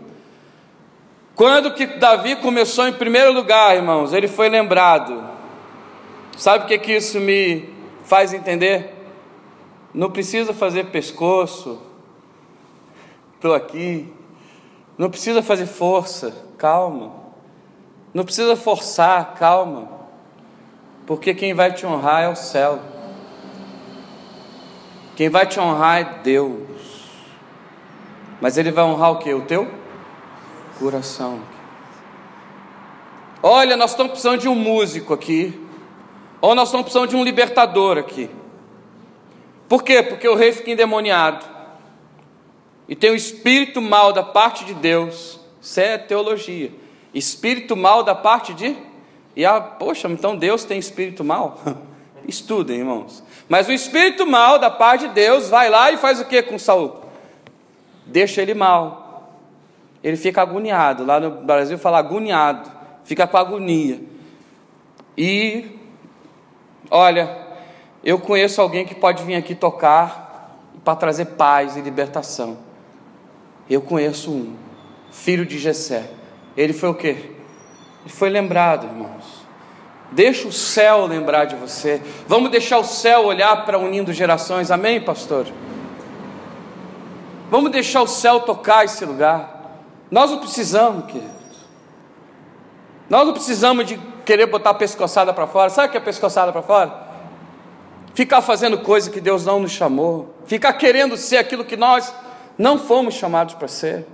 [1.35, 5.23] Quando que Davi começou em primeiro lugar, irmãos, ele foi lembrado.
[6.37, 7.69] Sabe o que, que isso me
[8.03, 8.93] faz entender?
[9.93, 11.81] Não precisa fazer pescoço,
[13.35, 14.11] estou aqui.
[14.97, 17.11] Não precisa fazer força, calma.
[18.13, 19.89] Não precisa forçar, calma.
[21.07, 22.79] Porque quem vai te honrar é o céu.
[25.15, 26.70] Quem vai te honrar é Deus.
[28.41, 29.31] Mas ele vai honrar o que?
[29.33, 29.71] O teu
[30.79, 31.39] coração.
[33.43, 35.57] Olha, nós estamos precisando de um músico aqui.
[36.41, 38.29] Ou nós estamos precisando de um libertador aqui.
[39.69, 40.01] Por quê?
[40.01, 41.45] Porque o rei fica endemoniado.
[42.89, 45.39] E tem o espírito mal da parte de Deus.
[45.61, 46.71] Isso é teologia.
[47.13, 48.75] Espírito mal da parte de.
[49.35, 51.61] E a, poxa, então Deus tem espírito mal?
[52.27, 53.23] Estudem, irmãos.
[53.47, 56.57] Mas o espírito mal da parte de Deus vai lá e faz o que com
[56.57, 57.00] Saul?
[58.05, 59.37] Deixa ele mal.
[60.03, 61.05] Ele fica agoniado.
[61.05, 62.69] Lá no Brasil fala agoniado,
[63.03, 63.99] fica com agonia.
[65.17, 65.79] E
[66.89, 67.37] olha,
[68.03, 72.57] eu conheço alguém que pode vir aqui tocar para trazer paz e libertação.
[73.69, 74.55] Eu conheço um,
[75.11, 76.09] filho de Jessé.
[76.55, 77.09] Ele foi o quê?
[78.01, 79.41] Ele foi lembrado, irmãos.
[80.11, 82.01] Deixa o céu lembrar de você.
[82.27, 84.71] Vamos deixar o céu olhar para unindo gerações.
[84.71, 85.47] Amém, pastor?
[87.51, 89.73] Vamos deixar o céu tocar esse lugar.
[90.09, 91.31] Nós não precisamos, queridos.
[93.09, 95.69] Nós não precisamos de querer botar a pescoçada para fora.
[95.69, 97.11] Sabe o que é pescoçada para fora?
[98.13, 100.33] Ficar fazendo coisa que Deus não nos chamou.
[100.45, 102.13] Ficar querendo ser aquilo que nós
[102.57, 104.07] não fomos chamados para ser.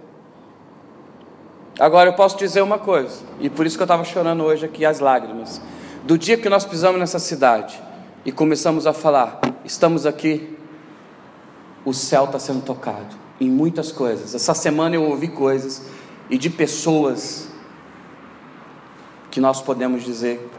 [1.79, 4.83] Agora eu posso dizer uma coisa, e por isso que eu estava chorando hoje aqui
[4.83, 5.61] as lágrimas.
[6.03, 7.79] Do dia que nós pisamos nessa cidade
[8.25, 10.57] e começamos a falar, estamos aqui,
[11.85, 14.33] o céu está sendo tocado em muitas coisas.
[14.33, 15.83] Essa semana eu ouvi coisas
[16.29, 17.49] e de pessoas
[19.29, 20.49] que nós podemos dizer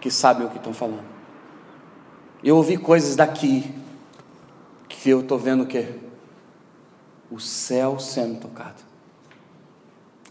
[0.00, 1.04] que sabem o que estão falando.
[2.42, 3.72] Eu ouvi coisas daqui
[4.88, 5.86] que eu estou vendo o que?
[7.30, 8.82] O céu sendo tocado.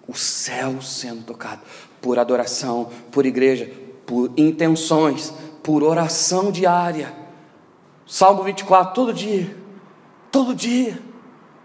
[0.07, 1.61] O céu sendo tocado
[2.01, 3.71] por adoração, por igreja,
[4.05, 5.33] por intenções,
[5.63, 7.15] por oração diária.
[8.05, 9.55] Salmo 24, todo dia,
[10.31, 11.10] todo dia.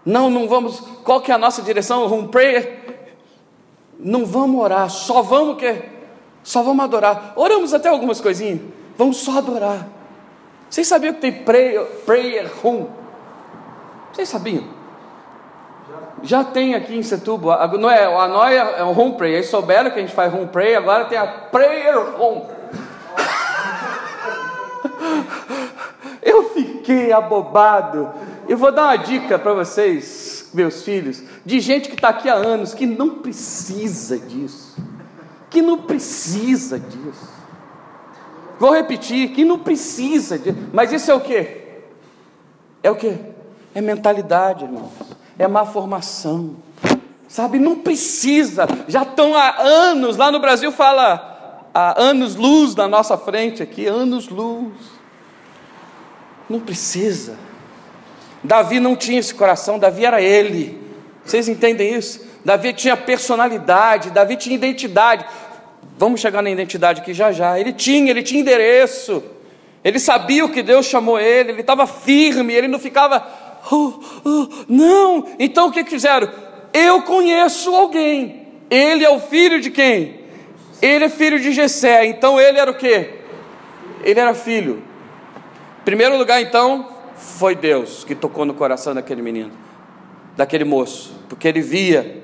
[0.07, 0.79] Não, não vamos.
[1.03, 2.05] Qual que é a nossa direção?
[2.05, 2.79] Um prayer.
[3.99, 5.83] Não vamos orar, só vamos que
[6.41, 7.33] só vamos adorar.
[7.35, 8.61] Oramos até algumas coisinhas.
[8.95, 9.85] Vamos só adorar.
[10.69, 12.87] Vocês sabiam que tem prayer, prayer room?
[14.13, 14.63] Vocês sabiam?
[16.23, 19.91] Já tem aqui em Setúbal, não é, a noia é o home prayer, eles souberam
[19.91, 22.43] que a gente faz home prayer, agora tem a prayer home.
[26.23, 28.09] Eu fiquei abobado.
[28.47, 32.33] Eu vou dar uma dica para vocês, meus filhos, de gente que está aqui há
[32.33, 34.77] anos, que não precisa disso.
[35.49, 37.29] Que não precisa disso.
[38.57, 40.57] Vou repetir, que não precisa disso.
[40.71, 41.67] Mas isso é o que?
[42.81, 43.17] É o que?
[43.75, 44.91] É mentalidade, irmãos.
[45.37, 46.55] É má formação.
[47.27, 48.65] Sabe, não precisa.
[48.87, 53.85] Já estão há anos, lá no Brasil fala há anos luz na nossa frente aqui,
[53.85, 54.73] anos luz.
[56.49, 57.46] Não precisa.
[58.47, 60.79] Davi não tinha esse coração, Davi era ele.
[61.23, 62.25] Vocês entendem isso?
[62.45, 65.25] Davi tinha personalidade, Davi tinha identidade.
[65.97, 67.59] Vamos chegar na identidade aqui já já.
[67.59, 69.21] Ele tinha, ele tinha endereço.
[69.83, 73.27] Ele sabia o que Deus chamou ele, ele estava firme, ele não ficava,
[73.69, 75.27] oh, oh, não.
[75.37, 76.29] Então o que fizeram?
[76.73, 78.47] Eu conheço alguém.
[78.69, 80.21] Ele é o filho de quem?
[80.81, 82.05] Ele é filho de Jessé.
[82.05, 83.09] Então ele era o quê?
[84.05, 84.81] Ele era filho.
[85.83, 89.51] Primeiro lugar, então, foi Deus que tocou no coração daquele menino,
[90.35, 92.23] daquele moço, porque ele via.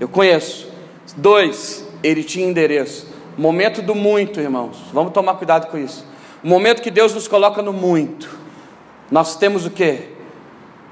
[0.00, 0.72] Eu conheço.
[1.16, 3.08] Dois, ele tinha endereço.
[3.36, 4.78] Momento do muito, irmãos.
[4.92, 6.06] Vamos tomar cuidado com isso.
[6.42, 8.28] O momento que Deus nos coloca no muito,
[9.10, 10.14] nós temos o que?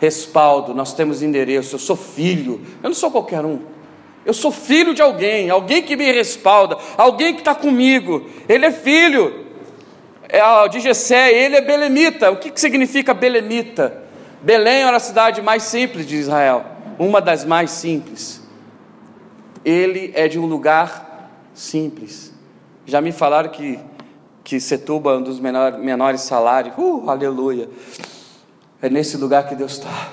[0.01, 1.77] Respaldo, nós temos endereço.
[1.77, 3.61] Eu sou filho, eu não sou qualquer um.
[4.25, 8.27] Eu sou filho de alguém, alguém que me respalda, alguém que está comigo.
[8.49, 9.42] Ele é filho
[10.71, 12.31] de Gessé, ele é belemita.
[12.31, 14.03] O que, que significa belemita?
[14.43, 16.65] Belém era a cidade mais simples de Israel,
[16.99, 18.43] uma das mais simples.
[19.65, 22.33] Ele é de um lugar simples.
[22.87, 23.79] Já me falaram que
[24.45, 26.75] que Setuba é um dos menor, menores salários.
[26.77, 27.69] Uh, aleluia.
[28.81, 30.13] É nesse lugar que Deus está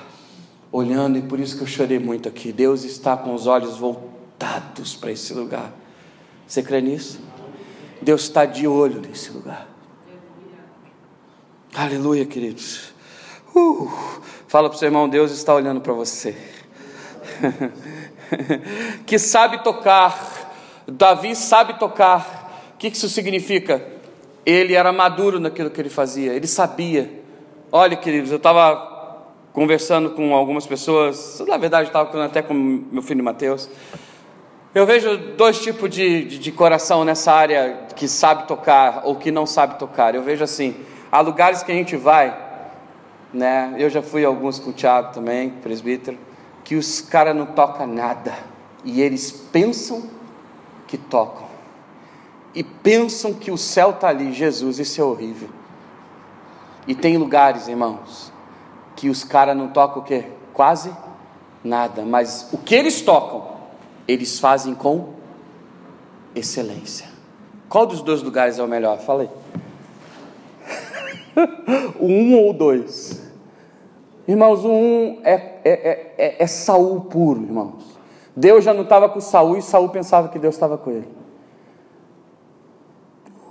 [0.70, 2.52] olhando e por isso que eu chorei muito aqui.
[2.52, 5.72] Deus está com os olhos voltados para esse lugar.
[6.46, 7.20] Você crê nisso?
[8.00, 9.68] Deus está de olho nesse lugar.
[11.74, 12.92] Aleluia, queridos.
[13.54, 13.90] Uh,
[14.48, 16.36] fala para o seu irmão: Deus está olhando para você.
[19.06, 20.52] que sabe tocar.
[20.86, 22.72] Davi sabe tocar.
[22.74, 24.00] O que isso significa?
[24.44, 27.10] ele era maduro naquilo que ele fazia, ele sabia.
[27.70, 28.88] Olha, queridos, eu estava
[29.52, 33.68] conversando com algumas pessoas, na verdade, estava até com meu filho Mateus.
[34.74, 39.30] Eu vejo dois tipos de, de, de, coração nessa área que sabe tocar ou que
[39.30, 40.14] não sabe tocar.
[40.14, 40.76] Eu vejo assim:
[41.10, 42.36] há lugares que a gente vai,
[43.32, 43.74] né?
[43.78, 46.18] Eu já fui alguns com o Tiago também, presbítero,
[46.64, 48.34] que os caras não tocam nada
[48.84, 50.08] e eles pensam
[50.86, 51.50] que tocam
[52.54, 55.48] e pensam que o céu está ali, Jesus, isso é horrível.
[56.86, 58.32] E tem lugares, irmãos,
[58.96, 60.26] que os caras não tocam o quê?
[60.52, 60.92] Quase
[61.62, 63.56] nada, mas o que eles tocam,
[64.08, 65.14] eles fazem com
[66.34, 67.08] excelência.
[67.68, 68.98] Qual dos dois lugares é o melhor?
[68.98, 69.30] Falei.
[71.98, 73.30] O um ou dois?
[74.26, 77.98] Irmãos, o um é, é, é, é, é Saul puro, irmãos.
[78.36, 81.08] Deus já não estava com Saul e Saul pensava que Deus estava com ele.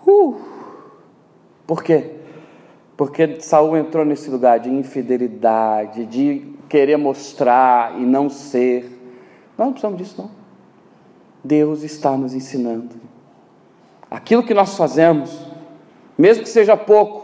[0.07, 0.35] Uh!
[1.67, 2.15] Por quê?
[2.97, 8.83] Porque Saul entrou nesse lugar de infidelidade, de querer mostrar e não ser.
[9.57, 10.31] Nós não precisamos disso, não.
[11.43, 12.95] Deus está nos ensinando.
[14.09, 15.45] Aquilo que nós fazemos,
[16.17, 17.18] mesmo que seja pouco,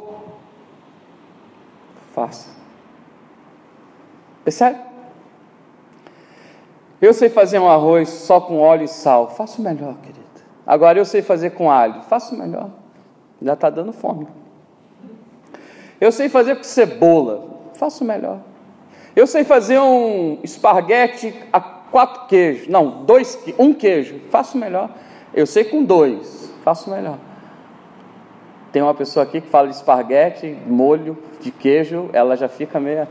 [2.15, 2.49] faça.
[4.45, 4.79] Percebe?
[7.01, 9.29] Eu sei fazer um arroz só com óleo e sal.
[9.29, 10.23] Faço melhor, querido.
[10.65, 12.69] Agora eu sei fazer com alho, faço melhor.
[13.41, 14.27] Já está dando fome.
[15.99, 18.39] Eu sei fazer com cebola, faço melhor.
[19.15, 24.89] Eu sei fazer um esparguete a quatro queijos, não, dois, um queijo, faço melhor.
[25.33, 27.17] Eu sei com dois, faço melhor.
[28.75, 33.07] Tem uma pessoa aqui que fala de esparguete, molho de queijo, ela já fica meio.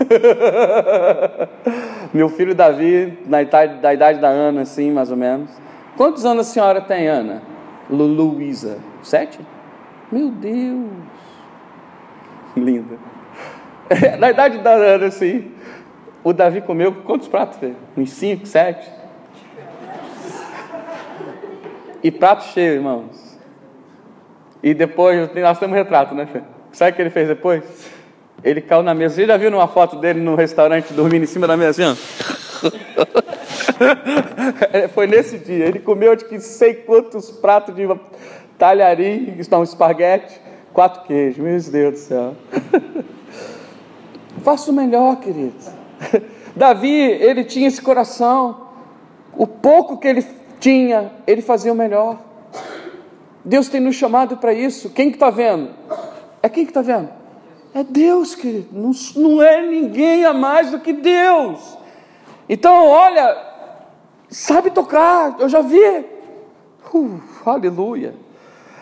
[2.10, 5.50] Meu filho Davi, na idade, da idade da Ana, assim, mais ou menos.
[5.94, 7.42] Quantos anos a senhora tem, Ana?
[7.90, 8.78] Luísa.
[9.02, 9.38] Sete?
[10.10, 10.88] Meu Deus!
[12.56, 12.96] Linda.
[14.18, 15.52] na idade da Ana, assim,
[16.24, 17.74] o Davi comeu quantos pratos, Fê?
[17.94, 18.90] Uns cinco, sete?
[22.02, 23.19] E prato cheio, irmãos.
[24.62, 26.28] E depois, nós temos um retrato, né?
[26.72, 27.62] Sabe o que ele fez depois?
[28.42, 29.14] Ele caiu na mesa.
[29.14, 32.00] Você já viu numa foto dele no restaurante dormindo em cima da mesa assim?
[34.94, 35.66] Foi nesse dia.
[35.66, 37.88] Ele comeu de que sei quantos pratos de
[38.58, 40.40] talharim, não, esparguete,
[40.72, 41.38] quatro queijos.
[41.38, 42.34] Meu Deus do céu.
[44.42, 45.54] Faça o melhor, querido.
[46.56, 48.68] Davi, ele tinha esse coração.
[49.36, 50.26] O pouco que ele
[50.58, 52.18] tinha, ele fazia o melhor.
[53.44, 54.90] Deus tem nos chamado para isso.
[54.90, 55.70] Quem que está vendo?
[56.42, 57.08] É quem que está vendo?
[57.74, 58.68] É Deus, querido.
[58.72, 61.78] Não, não é ninguém a mais do que Deus.
[62.48, 63.36] Então, olha,
[64.28, 66.04] sabe tocar, eu já vi.
[66.92, 68.14] Uh, aleluia.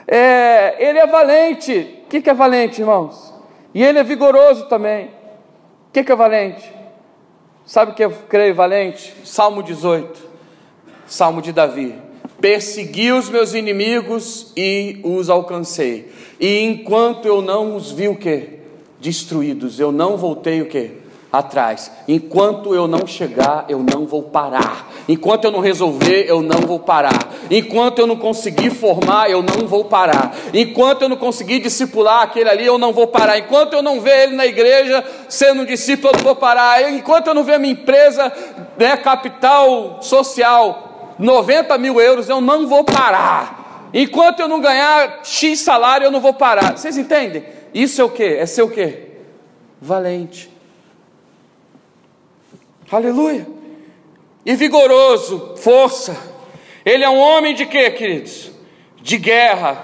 [0.07, 2.03] É, ele é valente.
[2.05, 3.35] O que, que é valente, irmãos?
[3.75, 5.07] E ele é vigoroso também.
[5.89, 6.73] O que, que é valente?
[7.67, 9.15] Sabe o que eu creio valente?
[9.27, 10.27] Salmo 18,
[11.07, 12.08] Salmo de Davi.
[12.41, 16.13] Persegui os meus inimigos e os alcancei.
[16.39, 18.59] E enquanto eu não os vi o que?
[19.01, 20.93] Destruídos, eu não voltei o que?
[21.33, 21.91] Atrás.
[22.07, 24.89] Enquanto eu não chegar, eu não vou parar.
[25.09, 27.35] Enquanto eu não resolver, eu não vou parar.
[27.51, 30.37] Enquanto eu não conseguir formar, eu não vou parar.
[30.55, 33.39] Enquanto eu não conseguir discipular aquele ali, eu não vou parar.
[33.39, 36.93] Enquanto eu não ver ele na igreja sendo um discípulo, eu não vou parar.
[36.93, 38.33] Enquanto eu não ver minha empresa,
[38.79, 40.88] né, capital social,
[41.19, 43.91] 90 mil euros, eu não vou parar.
[43.93, 46.77] Enquanto eu não ganhar X salário, eu não vou parar.
[46.77, 47.45] Vocês entendem?
[47.73, 48.25] Isso é o que?
[48.25, 49.09] É ser o que?
[49.81, 50.51] Valente.
[52.91, 53.59] Aleluia
[54.49, 56.17] e vigoroso, força.
[56.83, 58.51] Ele é um homem de quê, queridos?
[59.03, 59.75] De guerra.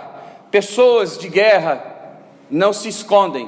[0.50, 1.84] Pessoas de guerra
[2.50, 3.46] não se escondem,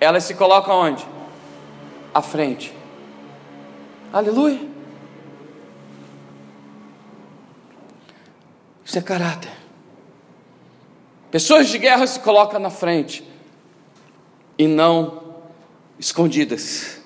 [0.00, 1.06] elas se colocam onde?
[2.12, 2.74] À frente.
[4.12, 4.71] Aleluia.
[8.92, 9.50] Isso é caráter.
[11.30, 13.26] Pessoas de guerra se colocam na frente
[14.58, 15.38] e não
[15.98, 17.00] escondidas.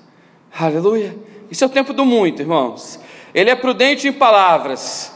[0.53, 1.17] Aleluia.
[1.49, 2.99] Isso é o tempo do muito, irmãos.
[3.33, 5.13] Ele é prudente em palavras.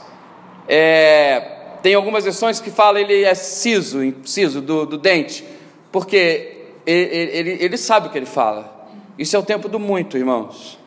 [0.68, 1.40] É,
[1.82, 5.44] tem algumas versões que falam ele é siso, siso do, do dente,
[5.90, 8.88] porque ele, ele, ele sabe o que ele fala.
[9.18, 10.78] Isso é o tempo do muito, irmãos.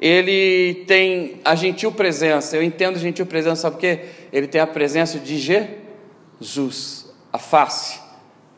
[0.00, 2.56] Ele tem a gentil presença.
[2.56, 4.00] Eu entendo gentil presença, sabe por quê?
[4.32, 8.00] Ele tem a presença de Jesus, a face.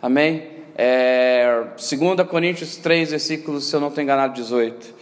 [0.00, 0.50] Amém?
[0.76, 4.94] É, 2 Coríntios 3, versículos, se eu não estou enganado, 18.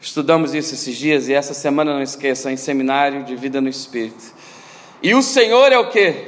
[0.00, 4.32] Estudamos isso esses dias e essa semana não esqueça, em seminário de vida no Espírito.
[5.02, 6.26] E o Senhor é o que?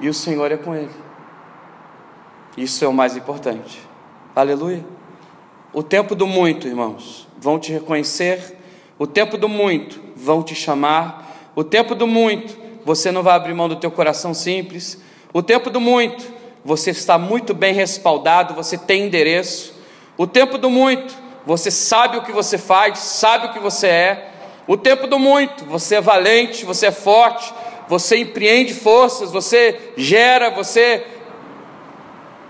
[0.00, 0.90] E o Senhor é com ele.
[2.56, 3.80] Isso é o mais importante.
[4.36, 4.97] Aleluia.
[5.72, 8.56] O tempo do muito, irmãos, vão te reconhecer.
[8.98, 11.50] O tempo do muito vão te chamar.
[11.54, 14.98] O tempo do muito, você não vai abrir mão do teu coração simples.
[15.32, 16.24] O tempo do muito,
[16.64, 19.74] você está muito bem respaldado, você tem endereço.
[20.16, 21.14] O tempo do muito,
[21.44, 24.30] você sabe o que você faz, sabe o que você é.
[24.66, 27.52] O tempo do muito, você é valente, você é forte,
[27.88, 31.06] você empreende forças, você gera, você.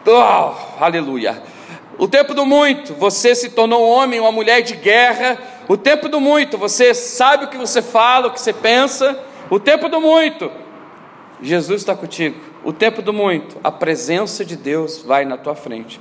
[0.07, 0.53] Oh,
[0.83, 1.58] aleluia.
[1.99, 5.37] O tempo do muito, você se tornou um homem, uma mulher de guerra.
[5.67, 9.19] O tempo do muito, você sabe o que você fala, o que você pensa.
[9.51, 10.51] O tempo do muito,
[11.43, 12.37] Jesus está contigo.
[12.65, 16.01] O tempo do muito, a presença de Deus vai na tua frente.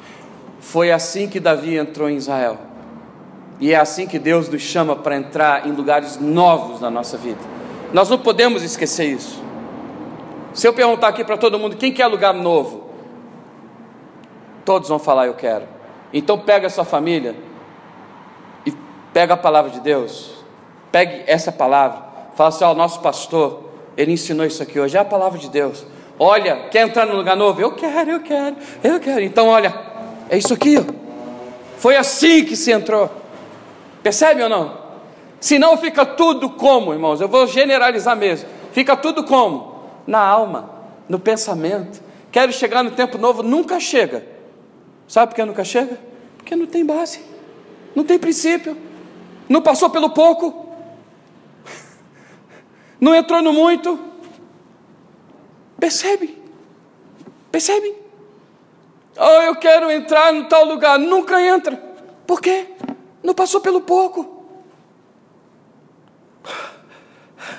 [0.59, 2.59] Foi assim que Davi entrou em Israel.
[3.59, 7.39] E é assim que Deus nos chama para entrar em lugares novos na nossa vida.
[7.91, 9.41] Nós não podemos esquecer isso.
[10.53, 12.89] Se eu perguntar aqui para todo mundo quem quer lugar novo,
[14.65, 15.76] todos vão falar eu quero.
[16.13, 17.35] Então pega a sua família
[18.65, 18.73] e
[19.13, 20.31] pega a palavra de Deus.
[20.91, 22.03] Pegue essa palavra.
[22.35, 25.49] Fala assim: ó, o nosso pastor, ele ensinou isso aqui hoje, é a palavra de
[25.49, 25.85] Deus.
[26.19, 27.61] Olha, quer entrar no lugar novo?
[27.61, 29.21] Eu quero, eu quero, eu quero.
[29.21, 29.73] Então, olha,
[30.29, 30.77] é isso aqui.
[30.77, 30.83] Ó.
[31.77, 33.09] Foi assim que se entrou.
[34.01, 34.87] Percebe ou não?
[35.39, 37.21] Senão fica tudo como, irmãos?
[37.21, 38.49] Eu vou generalizar mesmo.
[38.71, 39.75] Fica tudo como?
[40.07, 40.69] Na alma,
[41.07, 42.01] no pensamento.
[42.31, 44.23] Quero chegar no tempo novo, nunca chega.
[45.07, 45.99] Sabe por que nunca chega?
[46.37, 47.21] Porque não tem base,
[47.95, 48.77] não tem princípio,
[49.47, 50.69] não passou pelo pouco,
[52.99, 53.99] não entrou no muito.
[55.79, 56.37] Percebe?
[57.51, 57.95] Percebe?
[59.17, 61.75] Oh, eu quero entrar no tal lugar, nunca entra.
[62.25, 62.67] Por quê?
[63.23, 64.45] Não passou pelo pouco.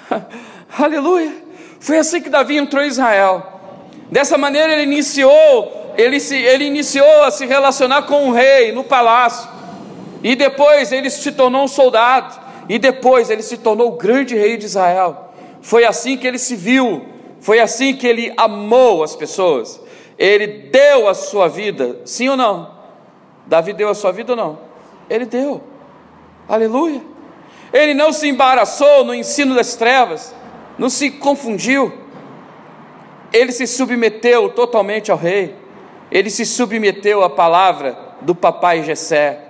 [0.78, 1.44] Aleluia.
[1.80, 3.60] Foi assim que Davi entrou em Israel.
[4.10, 8.84] Dessa maneira ele iniciou, ele, se, ele iniciou a se relacionar com o rei no
[8.84, 9.50] palácio.
[10.22, 12.38] E depois ele se tornou um soldado.
[12.68, 15.32] E depois ele se tornou o grande rei de Israel.
[15.60, 17.04] Foi assim que ele se viu.
[17.40, 19.80] Foi assim que ele amou as pessoas.
[20.16, 22.70] Ele deu a sua vida, sim ou não?
[23.46, 24.58] Davi deu a sua vida ou não?
[25.10, 25.60] Ele deu.
[26.48, 27.02] Aleluia.
[27.72, 30.34] Ele não se embaraçou no ensino das trevas,
[30.78, 31.92] não se confundiu.
[33.32, 35.54] Ele se submeteu totalmente ao rei.
[36.10, 39.44] Ele se submeteu à palavra do papai Jessé.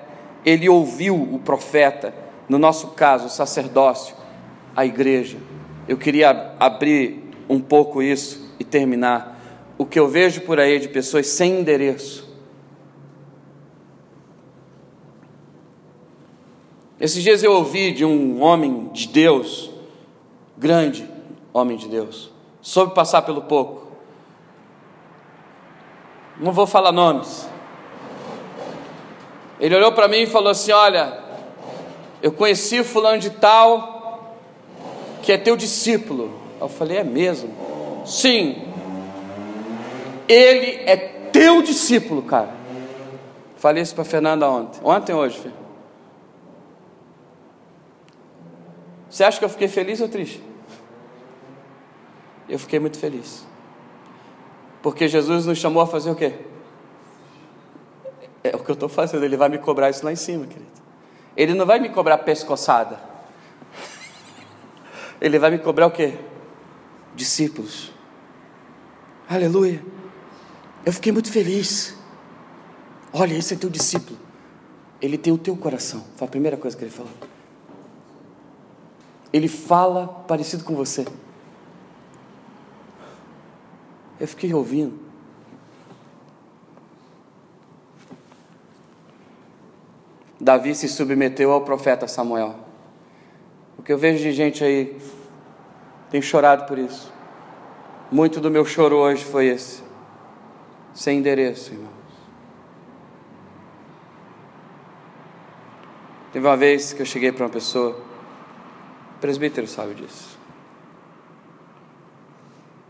[0.44, 2.14] ele ouviu o profeta,
[2.48, 4.14] no nosso caso, o sacerdócio,
[4.74, 5.36] a igreja.
[5.86, 9.38] Eu queria abrir um pouco isso e terminar.
[9.76, 12.28] O que eu vejo por aí de pessoas sem endereço.
[17.00, 19.70] Esses dias eu ouvi de um homem de Deus,
[20.56, 21.08] grande
[21.52, 23.87] homem de Deus, soube passar pelo pouco.
[26.38, 27.48] Não vou falar nomes.
[29.58, 31.18] Ele olhou para mim e falou assim: Olha,
[32.22, 34.36] eu conheci fulano de tal,
[35.22, 36.32] que é teu discípulo.
[36.60, 37.50] Eu falei: É mesmo?
[38.04, 38.64] Sim.
[40.28, 40.96] Ele é
[41.32, 42.50] teu discípulo, cara.
[43.56, 44.80] Falei isso para Fernanda ontem.
[44.84, 45.54] Ontem hoje, filho.
[49.10, 50.42] Você acha que eu fiquei feliz ou triste?
[52.48, 53.46] Eu fiquei muito feliz.
[54.82, 56.34] Porque Jesus nos chamou a fazer o quê?
[58.42, 60.70] É o que eu estou fazendo, Ele vai me cobrar isso lá em cima, querido.
[61.36, 62.98] Ele não vai me cobrar pescoçada.
[65.20, 66.18] Ele vai me cobrar o quê?
[67.14, 67.92] Discípulos.
[69.28, 69.84] Aleluia.
[70.84, 71.96] Eu fiquei muito feliz.
[73.12, 74.18] Olha, esse é teu discípulo.
[75.00, 76.04] Ele tem o teu coração.
[76.16, 77.12] Foi a primeira coisa que ele falou.
[79.32, 81.04] Ele fala parecido com você.
[84.20, 84.98] Eu fiquei ouvindo.
[90.40, 92.56] Davi se submeteu ao profeta Samuel.
[93.76, 94.98] O que eu vejo de gente aí
[96.10, 97.12] tem chorado por isso.
[98.10, 99.82] Muito do meu choro hoje foi esse.
[100.94, 101.98] Sem endereço, irmãos.
[106.32, 107.98] Teve uma vez que eu cheguei para uma pessoa,
[109.16, 110.38] o presbítero sabe disso.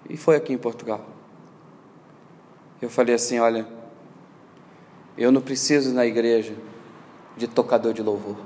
[0.09, 1.18] E foi aqui em Portugal.
[2.81, 3.67] Eu falei assim: olha,
[5.17, 6.55] eu não preciso na igreja
[7.37, 8.37] de tocador de louvor.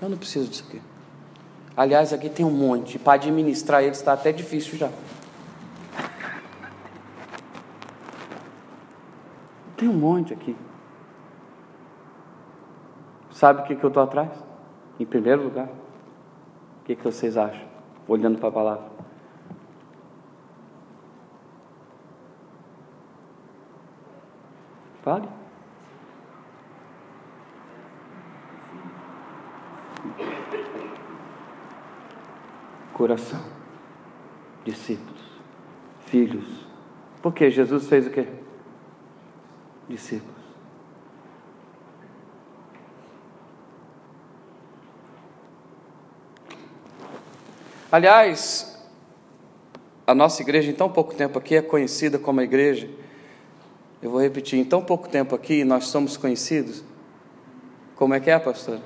[0.00, 0.80] Eu não preciso disso aqui.
[1.76, 2.98] Aliás, aqui tem um monte.
[2.98, 4.90] Para administrar eles está até difícil já.
[9.76, 10.56] Tem um monte aqui.
[13.30, 14.30] Sabe o que, que eu estou atrás?
[14.98, 15.68] Em primeiro lugar,
[16.80, 17.68] o que, que vocês acham?
[18.08, 18.87] Olhando para a palavra.
[25.08, 25.26] Fale.
[32.92, 33.42] Coração,
[34.66, 35.22] discípulos,
[36.04, 36.44] filhos.
[37.22, 38.28] Porque Jesus fez o quê?
[39.88, 40.36] Discípulos.
[47.90, 48.86] Aliás,
[50.06, 53.07] a nossa igreja em tão pouco tempo aqui é conhecida como a igreja.
[54.00, 56.84] Eu vou repetir, em tão pouco tempo aqui nós somos conhecidos.
[57.96, 58.80] Como é que é, pastor?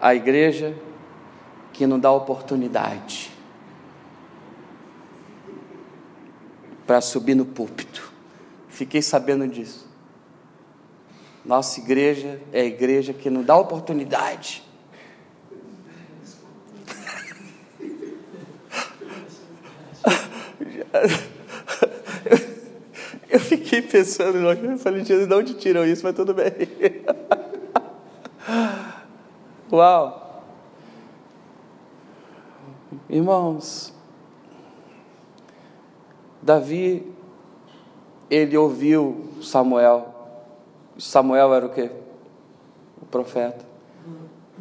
[0.00, 0.76] A igreja
[1.72, 3.32] que não dá oportunidade
[6.86, 8.12] para subir no púlpito.
[8.68, 9.88] Fiquei sabendo disso.
[11.44, 14.62] Nossa igreja é a igreja que não dá oportunidade
[23.94, 26.02] pensando, eu falei, Jesus, de onde tiram isso?
[26.02, 26.50] Mas tudo bem.
[29.72, 30.42] Uau!
[33.08, 33.94] Irmãos,
[36.42, 37.06] Davi,
[38.28, 40.12] ele ouviu Samuel.
[40.98, 41.88] Samuel era o quê?
[43.00, 43.64] O profeta.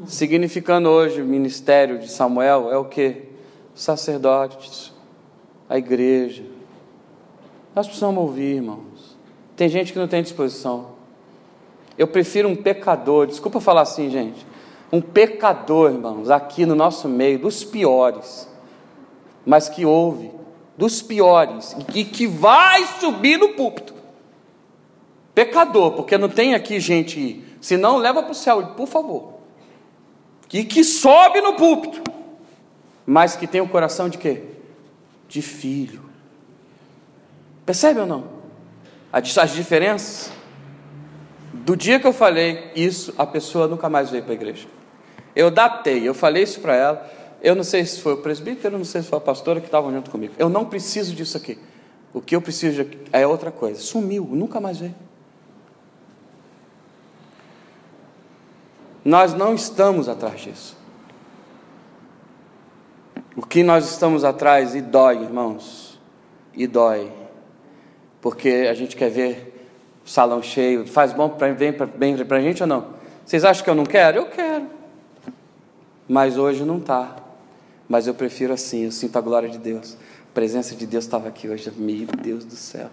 [0.05, 3.29] Significando hoje o ministério de Samuel é o que?
[3.73, 4.93] Sacerdotes
[5.67, 6.45] a igreja.
[7.73, 8.92] Nós precisamos ouvir, irmãos.
[9.55, 10.93] Tem gente que não tem disposição.
[11.97, 14.45] Eu prefiro um pecador, desculpa falar assim, gente.
[14.91, 18.47] Um pecador, irmãos, aqui no nosso meio, dos piores,
[19.45, 20.31] mas que ouve,
[20.77, 23.93] dos piores, e que vai subir no púlpito.
[25.35, 29.33] Pecador, porque não tem aqui gente, se não, leva para o céu, por favor.
[30.51, 32.03] E que sobe no púlpito,
[33.05, 34.53] mas que tem o coração de quê?
[35.33, 36.03] de filho.
[37.65, 38.27] Percebe ou não?
[39.13, 40.31] As diferenças.
[41.53, 44.67] Do dia que eu falei isso, a pessoa nunca mais veio para a igreja.
[45.35, 47.11] Eu datei, eu falei isso para ela.
[47.39, 49.91] Eu não sei se foi o presbítero, não sei se foi a pastora que estava
[49.91, 50.33] junto comigo.
[50.39, 51.59] Eu não preciso disso aqui.
[52.11, 53.79] O que eu preciso é outra coisa.
[53.79, 54.95] Sumiu, nunca mais veio.
[59.05, 60.75] Nós não estamos atrás disso.
[63.35, 65.99] O que nós estamos atrás e dói, irmãos,
[66.53, 67.11] e dói,
[68.23, 69.67] porque a gente quer ver
[70.05, 72.93] salão cheio, faz bom para bem para a gente ou não?
[73.25, 74.19] Vocês acham que eu não quero?
[74.19, 74.65] Eu quero.
[76.07, 77.17] Mas hoje não está.
[77.87, 79.97] Mas eu prefiro assim, eu sinto a glória de Deus.
[80.31, 81.69] A presença de Deus estava aqui hoje.
[81.75, 82.89] Meu Deus do céu.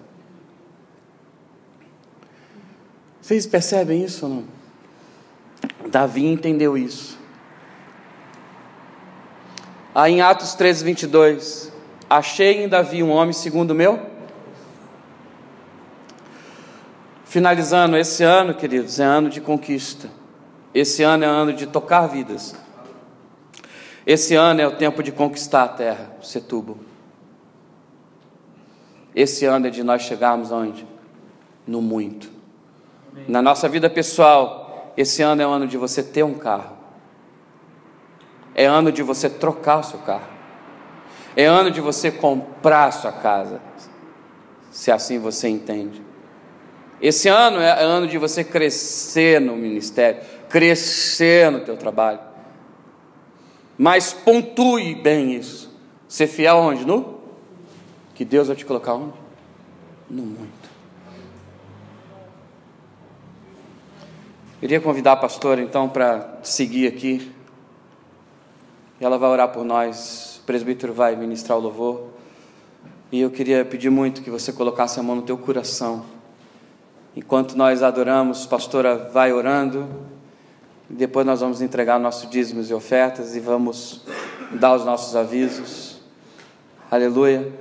[3.22, 4.44] Vocês percebem isso ou não?
[5.90, 7.16] Davi entendeu isso.
[9.94, 11.72] Aí em Atos 13, 22,
[12.08, 14.10] achei em Davi um homem segundo o meu.
[17.30, 20.10] Finalizando, esse ano, queridos, é ano de conquista.
[20.74, 22.56] Esse ano é ano de tocar vidas.
[24.04, 26.76] Esse ano é o tempo de conquistar a terra, Setúbal.
[29.14, 30.84] Esse ano é de nós chegarmos aonde?
[31.64, 32.28] No muito.
[33.28, 36.76] Na nossa vida pessoal, esse ano é o ano de você ter um carro.
[38.56, 40.26] É ano de você trocar o seu carro.
[41.36, 43.60] É ano de você comprar a sua casa.
[44.72, 46.09] Se assim você entende.
[47.00, 52.20] Esse ano é ano de você crescer no ministério, crescer no teu trabalho.
[53.78, 55.74] Mas pontue bem isso.
[56.06, 56.84] Ser fiel onde?
[56.84, 57.20] No?
[58.14, 59.14] Que Deus vai te colocar onde?
[60.10, 60.70] No muito.
[64.60, 67.32] Queria convidar a pastora então para seguir aqui.
[69.00, 70.40] Ela vai orar por nós.
[70.42, 72.08] O presbítero vai ministrar o louvor.
[73.10, 76.04] E eu queria pedir muito que você colocasse a mão no teu coração.
[77.16, 79.88] Enquanto nós adoramos, a pastora vai orando.
[80.88, 84.04] Depois nós vamos entregar nossos dízimos e ofertas e vamos
[84.52, 86.00] dar os nossos avisos.
[86.90, 87.52] Aleluia.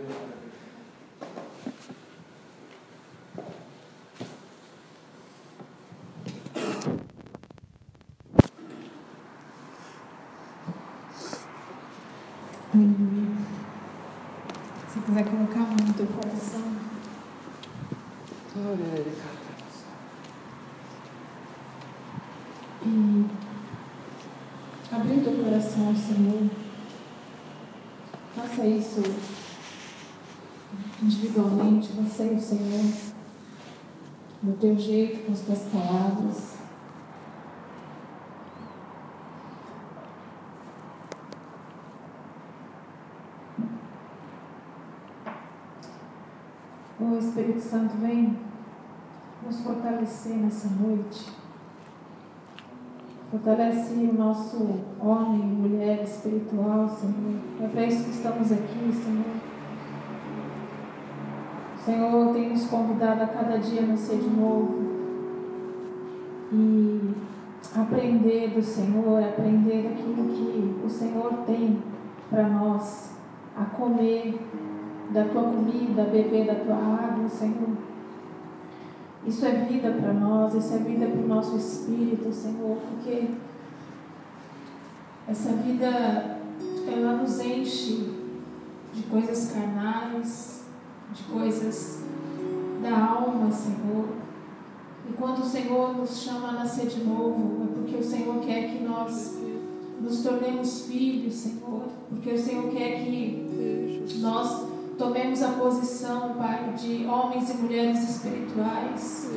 [14.88, 16.62] Se quiser colocar a mão no teu coração.
[18.56, 19.39] E
[25.10, 26.50] abrir teu coração ao Senhor.
[28.36, 29.02] Faça isso
[31.02, 32.94] individualmente, você e o Senhor,
[34.44, 36.60] do teu jeito, com as tuas palavras.
[47.00, 48.38] O Espírito Santo vem
[49.44, 51.39] nos fortalecer nessa noite.
[53.32, 54.58] Fortalece o nosso
[55.00, 57.40] homem mulher espiritual, Senhor.
[57.62, 59.50] É para isso que estamos aqui, Senhor.
[61.86, 64.80] Senhor tem nos convidado a cada dia a nascer de novo.
[66.52, 67.14] E
[67.76, 71.84] aprender do Senhor, aprender aquilo que o Senhor tem
[72.32, 73.16] para nós,
[73.56, 74.40] a comer
[75.12, 77.89] da tua comida, beber da tua água, Senhor.
[79.30, 83.28] Isso é vida para nós, isso é vida para o nosso espírito, Senhor, porque
[85.28, 86.40] essa vida
[86.92, 88.12] ela nos enche
[88.92, 90.64] de coisas carnais,
[91.14, 92.06] de coisas
[92.82, 94.08] da alma, Senhor.
[95.08, 98.72] E quando o Senhor nos chama a nascer de novo, é porque o Senhor quer
[98.72, 99.38] que nós
[100.02, 104.69] nos tornemos filhos, Senhor, porque o Senhor quer que nós
[105.00, 109.32] tomemos a posição, Pai, de homens e mulheres espirituais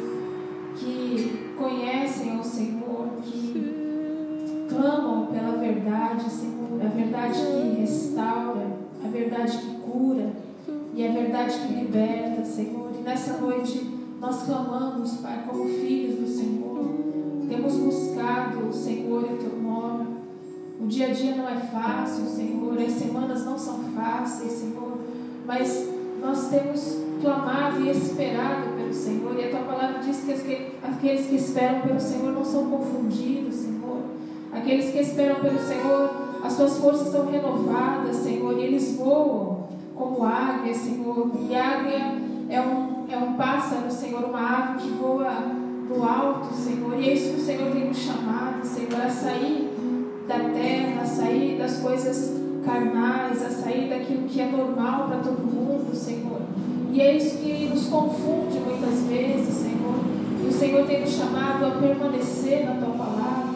[0.76, 8.72] que conhecem o Senhor, que clamam pela verdade, Senhor, a verdade que restaura,
[9.04, 10.32] a verdade que cura
[10.94, 12.90] e a verdade que liberta, Senhor.
[12.98, 13.88] E nessa noite
[14.20, 16.72] nós clamamos, Pai, como filhos do Senhor.
[17.48, 20.16] Temos buscado o Senhor e o teu nome.
[20.80, 22.76] O dia a dia não é fácil, Senhor.
[22.78, 24.91] As semanas não são fáceis, Senhor
[25.46, 25.88] mas
[26.20, 31.36] nós temos clamado e esperado pelo Senhor, e a tua palavra diz que aqueles que
[31.36, 34.02] esperam pelo Senhor não são confundidos, Senhor.
[34.52, 36.10] Aqueles que esperam pelo Senhor,
[36.44, 41.30] as suas forças são renovadas, Senhor, e eles voam como águia, Senhor.
[41.48, 42.14] E águia
[42.48, 45.32] é um, é um pássaro, Senhor, uma ave que voa
[45.88, 46.98] do alto, Senhor.
[46.98, 49.70] E é isso que o Senhor tem nos chamado, Senhor, a sair
[50.28, 55.38] da terra, a sair das coisas carnais, a sair daquilo que é normal para todo
[55.38, 56.40] mundo, Senhor.
[56.92, 59.94] E é isso que nos confunde muitas vezes, Senhor.
[60.44, 63.52] E o Senhor tem nos chamado a permanecer na tua palavra.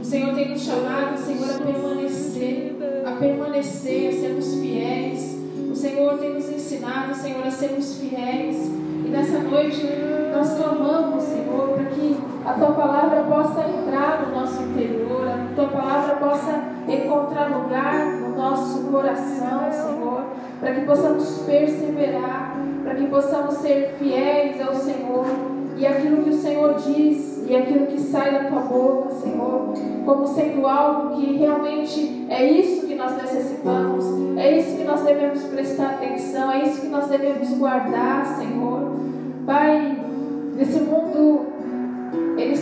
[0.00, 2.76] O Senhor tem nos chamado, Senhor, a permanecer,
[3.06, 5.38] a permanecer, a sermos fiéis.
[5.70, 8.56] O Senhor tem nos ensinado, Senhor, a sermos fiéis.
[9.04, 9.86] E nessa noite
[10.34, 15.68] nós clamamos, Senhor, para que a tua palavra possa entrar no nosso interior, a tua
[15.68, 18.21] palavra possa encontrar lugar
[18.52, 20.24] nosso coração, Senhor,
[20.60, 25.24] para que possamos perseverar, para que possamos ser fiéis ao Senhor
[25.76, 29.72] e aquilo que o Senhor diz e aquilo que sai da tua boca, Senhor,
[30.04, 34.04] como sendo algo que realmente é isso que nós necessitamos,
[34.36, 38.92] é isso que nós devemos prestar atenção, é isso que nós devemos guardar, Senhor.
[39.46, 39.98] Pai,
[40.54, 41.51] nesse mundo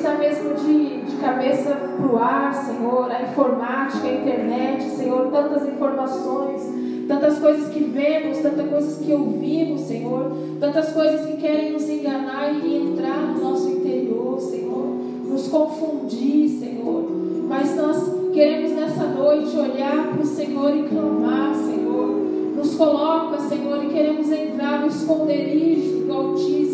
[0.00, 5.68] está mesmo de, de cabeça para o ar, Senhor, a informática, a internet, Senhor, tantas
[5.68, 10.30] informações tantas coisas que vemos, tantas coisas que ouvimos, Senhor,
[10.60, 14.94] tantas coisas que querem nos enganar e entrar no nosso interior, Senhor,
[15.28, 17.10] nos confundir, Senhor.
[17.48, 22.10] Mas nós queremos nessa noite olhar para o Senhor e clamar, Senhor.
[22.56, 26.69] Nos coloca, Senhor, e queremos entrar no esconderijo do Altíssimo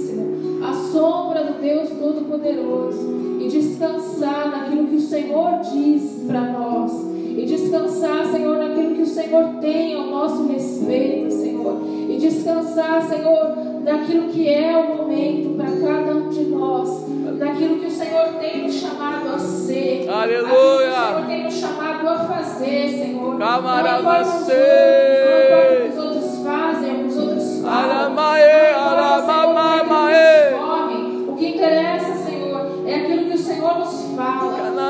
[0.96, 6.90] sombra do Deus Todo-Poderoso e descansar naquilo que o Senhor diz para nós.
[7.36, 11.82] E descansar, Senhor, naquilo que o Senhor tem ao nosso respeito, Senhor.
[12.08, 17.06] E descansar, Senhor, naquilo que é o momento para cada um de nós.
[17.36, 20.08] Naquilo que o Senhor tem nos chamado a ser.
[20.08, 20.46] Aleluia!
[20.48, 23.38] Que o Senhor tem nos chamado a fazer, Senhor.
[23.38, 25.92] Camarada, não ser.
[25.94, 27.90] Não os outros fazem, os outros falam.
[27.90, 28.42] Alamae,
[28.74, 29.55] alamae.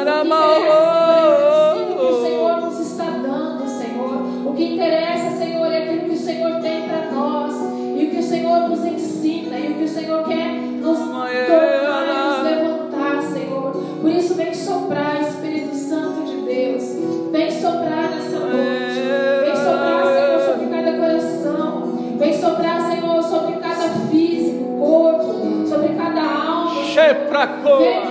[0.07, 4.49] O que interessa Senhor, é o que o Senhor nos está dando, Senhor.
[4.49, 7.55] O que interessa, Senhor, é aquilo que o Senhor tem para nós.
[7.97, 9.59] E o que o Senhor nos ensina.
[9.59, 13.73] E o que o Senhor quer nos tornar, nos levantar, Senhor.
[14.01, 16.85] Por isso, vem soprar, Espírito Santo de Deus.
[17.33, 19.01] Vem soprar nessa noite.
[19.45, 21.99] Vem soprar, Senhor, sobre cada coração.
[22.17, 26.85] Vem soprar, Senhor, sobre cada físico, corpo, sobre cada alma.
[27.79, 28.06] Vem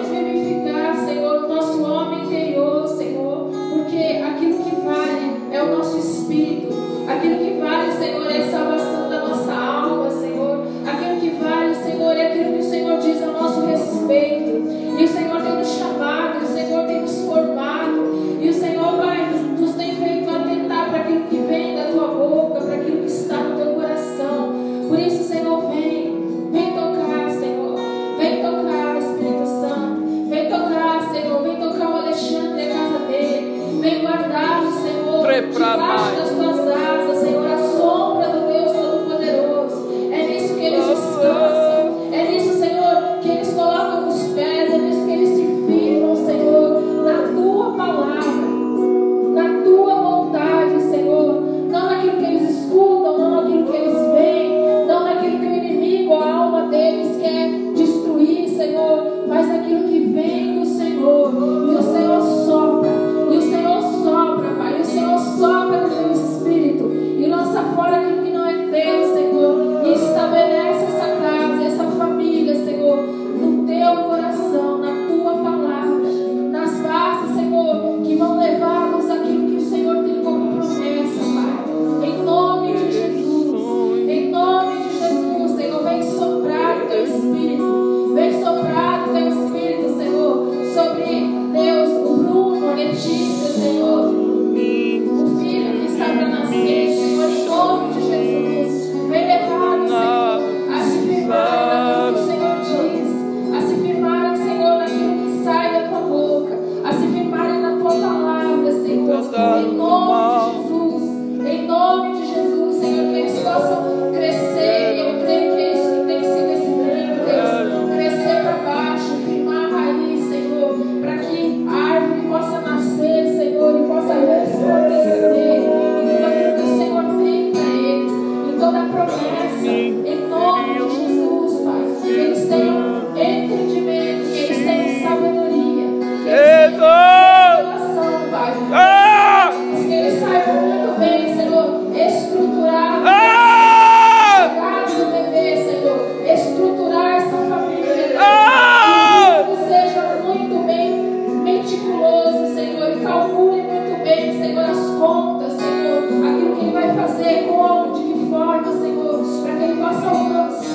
[157.16, 160.74] fazer, como, de que forma, Senhor, para que Ele possa alcançar.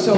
[0.00, 0.16] Pessoa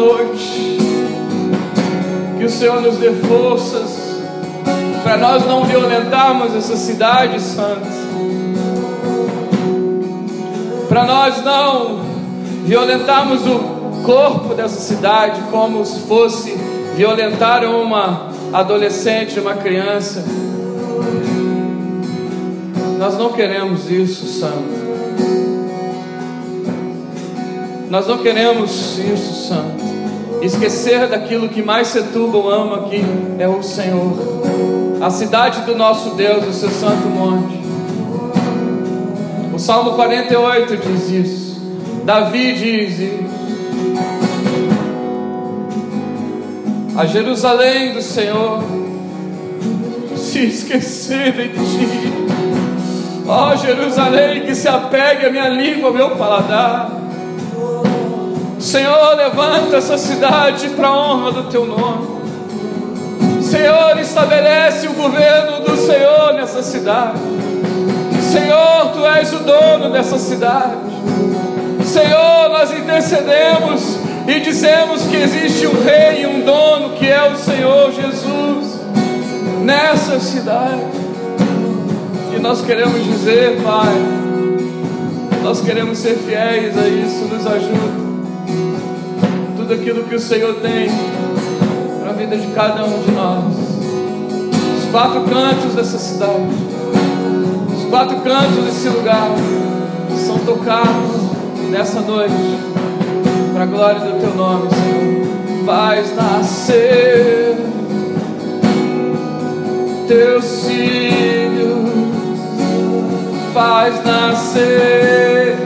[0.00, 0.78] noite
[2.38, 4.00] que o Senhor nos dê forças
[5.02, 7.86] para nós não violentarmos essa cidade santa,
[10.88, 12.00] para nós não
[12.64, 16.56] violentarmos o corpo dessa cidade como se fosse
[16.96, 20.24] violentar uma adolescente, uma criança.
[22.98, 24.80] Nós não queremos isso, Santo.
[27.90, 29.79] Nós não queremos isso, Santo.
[30.42, 33.04] Esquecer daquilo que mais Setúbal ama aqui
[33.38, 34.12] é o Senhor.
[35.00, 37.60] A cidade do nosso Deus, o seu santo monte.
[39.54, 41.60] O Salmo 48 diz isso.
[42.04, 43.30] Davi diz isso.
[46.96, 48.62] A Jerusalém do Senhor
[50.16, 52.12] se esquecerem de ti.
[53.26, 56.99] Ó Jerusalém, que se apegue a minha língua, ao meu paladar.
[58.60, 62.20] Senhor, levanta essa cidade para a honra do teu nome.
[63.42, 67.18] Senhor, estabelece o governo do Senhor nessa cidade.
[68.30, 70.76] Senhor, tu és o dono dessa cidade.
[71.86, 73.98] Senhor, nós intercedemos
[74.28, 78.78] e dizemos que existe um rei e um dono que é o Senhor Jesus
[79.64, 80.82] nessa cidade.
[82.36, 83.96] E nós queremos dizer, Pai,
[85.42, 88.09] nós queremos ser fiéis a isso, nos ajuda.
[89.70, 90.90] Tudo aquilo que o Senhor tem
[92.00, 93.44] para a vida de cada um de nós.
[94.82, 96.50] Os quatro cantos dessa cidade,
[97.76, 99.30] os quatro cantos desse lugar
[100.26, 102.34] são tocados nessa noite
[103.52, 105.64] para a glória do teu nome, Senhor.
[105.64, 107.56] Faz nascer
[110.08, 111.90] teus filhos,
[113.54, 115.56] faz nascer.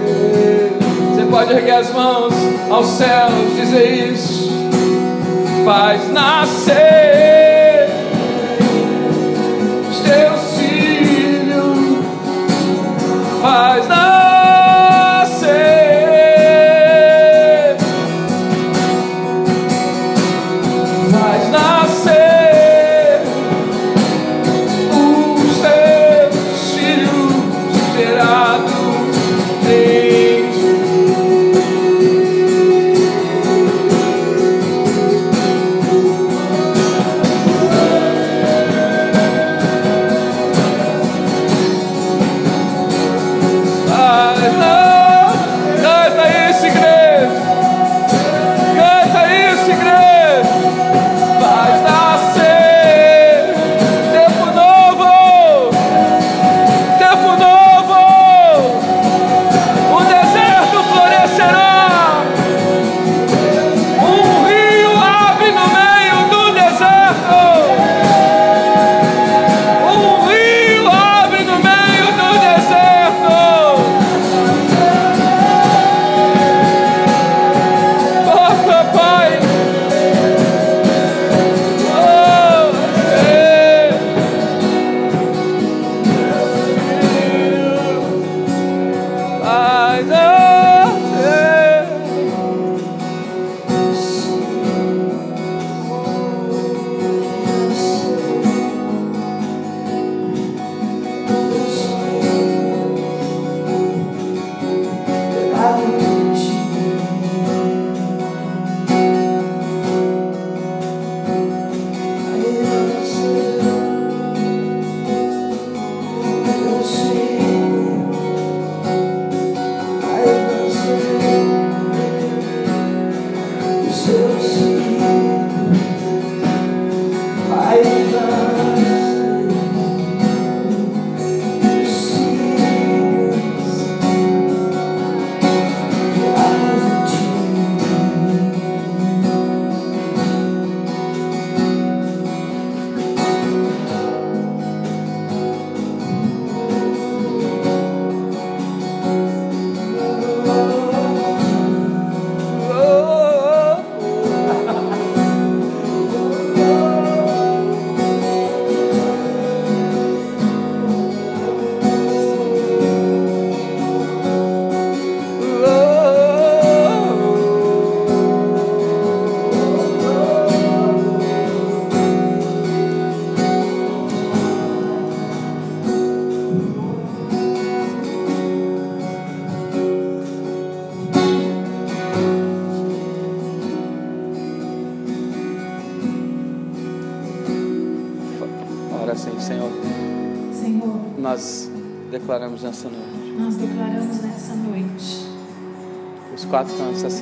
[1.15, 2.34] Você pode erguer as mãos
[2.75, 4.51] aos céus, dizer isso.
[5.65, 7.89] Faz nascer
[9.89, 12.05] os teus filhos,
[13.41, 13.94] faz nascer.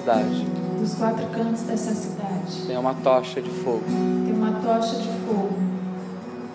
[0.03, 0.47] Cidade.
[0.81, 3.85] dos quatro cantos dessa cidade, Tem uma tocha de fogo.
[4.25, 5.53] tem uma tocha de fogo.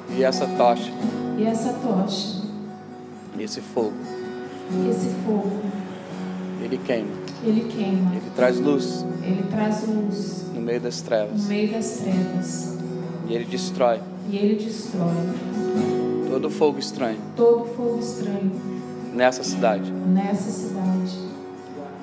[0.09, 0.91] E essa tocha,
[1.37, 2.41] E essa tocha,
[3.39, 3.93] esse fogo,
[4.89, 5.51] esse fogo,
[6.61, 7.09] ele queima.
[7.43, 11.45] ele queima, Ele traz luz ele traz luz no meio das no trevas.
[11.47, 12.77] meio das trevas.
[13.27, 15.13] E ele destrói E ele destrói
[16.29, 18.51] todo fogo estranho todo fogo estranho
[19.13, 19.91] nessa cidade.
[19.91, 21.26] nessa cidade.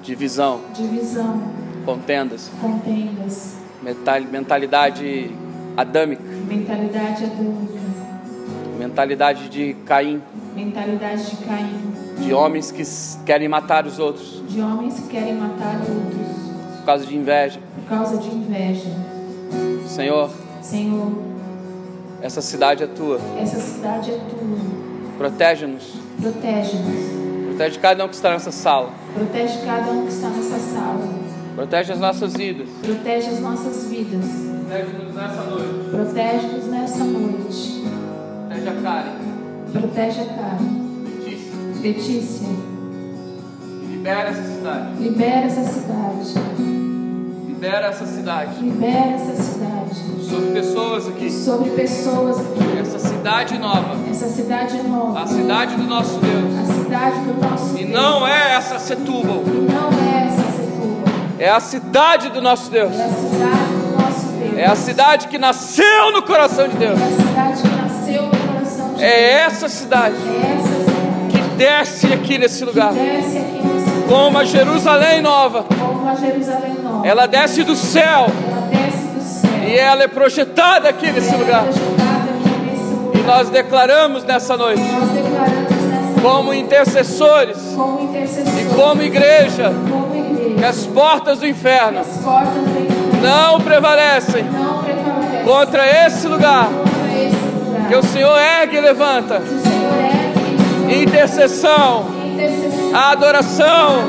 [0.05, 1.41] Divisão, Divisão,
[1.87, 5.31] contendas, contendas, mental- mentalidade
[5.77, 7.81] adâmica, mentalidade adúltera,
[8.79, 10.23] mentalidade de Caim,
[10.55, 12.83] mentalidade de Caim, de homens que
[13.25, 17.61] querem matar os outros de homens que querem matar outros por causa de inveja.
[17.75, 18.91] por causa de inveja.
[19.87, 20.31] Senhor,
[20.61, 21.13] Senhor,
[22.21, 23.19] essa cidade é tua.
[23.41, 24.85] essa cidade é tua.
[25.17, 25.95] Protege-nos.
[26.21, 27.24] Protege-nos.
[27.55, 28.91] Protege cada um que está nessa sala.
[29.15, 31.09] Protege cada um que está nessa sala.
[31.55, 32.69] Protege as nossas vidas.
[32.83, 34.25] Protege as nossas vidas.
[34.25, 35.91] Protege-nos nessa noite.
[35.91, 37.85] Protege-nos nessa noite.
[38.49, 39.13] Protege a Karen.
[39.73, 40.85] Protege a Karen.
[41.81, 42.49] Letícia.
[42.49, 42.49] Letícia,
[43.89, 45.03] Libera essa cidade.
[45.03, 46.35] libera essa cidade.
[47.47, 48.65] Libera essa cidade.
[48.65, 49.95] Libera essa cidade.
[50.29, 51.31] Sobre pessoas aqui.
[51.31, 52.79] Sobre pessoas aqui.
[52.81, 53.97] Essa cidade nova.
[54.11, 55.21] Essa cidade nova.
[55.23, 56.59] A cidade do nosso Deus.
[56.69, 57.91] A cidade do nosso E Deus.
[57.91, 59.43] não é essa Setúbal.
[59.47, 61.15] E não é essa Setúbal.
[61.39, 62.93] É a cidade do nosso Deus.
[62.95, 64.59] É a cidade do nosso Deus.
[64.59, 66.99] É a cidade que nasceu no coração de Deus.
[67.01, 69.53] É a cidade que nasceu no coração de É Deus.
[69.53, 72.93] essa cidade É essa cidade que desce aqui nesse lugar.
[72.93, 74.09] que desce aqui nesse lugar.
[74.09, 75.65] Como a Jerusalém nova.
[75.65, 77.07] Como a Jerusalém nova.
[77.07, 79.51] Ela desce do céu Ela desce do céu.
[79.67, 81.65] e ela é projetada aqui nesse é lugar.
[81.65, 83.17] projetada aqui nesse lugar.
[83.17, 85.64] E nós declaramos nessa noite, Nós declaramos
[86.25, 92.07] como intercessores como intercessores, e como igreja, como igreja, que as portas do inferno as
[92.17, 96.69] portas do inferno não prevalecem não prevalecem contra esse lugar.
[96.69, 97.89] contra esse lugar.
[97.89, 99.43] Que o Senhor ergue e levanta
[100.89, 104.05] é intercessão, intercessor, adoração,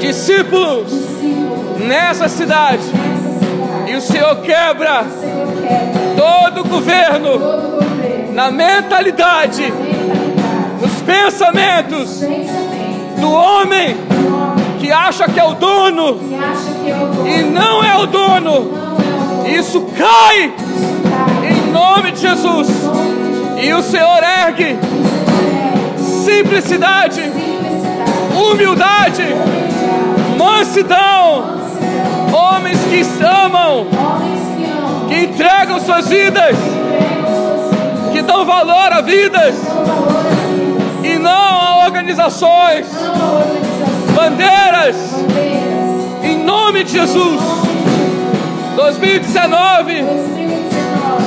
[0.00, 2.82] discípulos discípulo nessa cidade.
[2.82, 3.90] nessa cidade.
[3.90, 9.72] E o Senhor quebra O Senhor quer todo o governo todo o governo, na mentalidade,
[11.08, 13.96] pensamentos pensamento do homem
[14.78, 16.20] que acha que é o dono
[17.26, 18.70] e não é o dono.
[19.46, 20.52] Isso cai
[21.48, 22.68] em nome de Jesus.
[23.60, 24.78] E o Senhor ergue
[25.96, 27.22] simplicidade,
[28.36, 29.24] humildade,
[30.36, 31.58] mansidão,
[32.32, 33.86] homens que amam,
[35.08, 36.54] que entregam suas vidas,
[38.12, 39.54] que dão valor a vidas
[42.08, 42.86] organizações,
[44.14, 44.96] bandeiras,
[46.22, 47.40] em nome de Jesus.
[48.76, 50.04] 2019 2019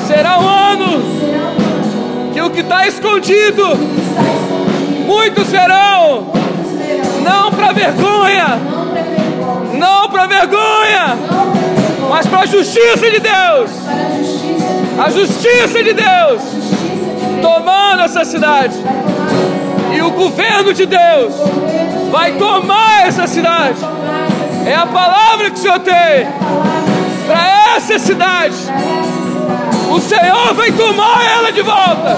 [0.08, 1.04] será um ano
[2.34, 3.64] que o que está escondido,
[5.06, 6.28] muitos verão,
[7.24, 8.58] não para vergonha,
[9.74, 11.18] não para vergonha,
[12.10, 13.70] mas para a justiça de Deus,
[14.98, 16.42] a justiça de Deus.
[17.42, 18.76] tomando essa cidade.
[19.94, 21.34] E o governo de Deus
[22.12, 23.80] vai tomar essa cidade.
[24.66, 26.28] É a palavra que o Senhor tem
[27.26, 28.56] para essa cidade.
[29.90, 32.18] O Senhor vai tomar ela de volta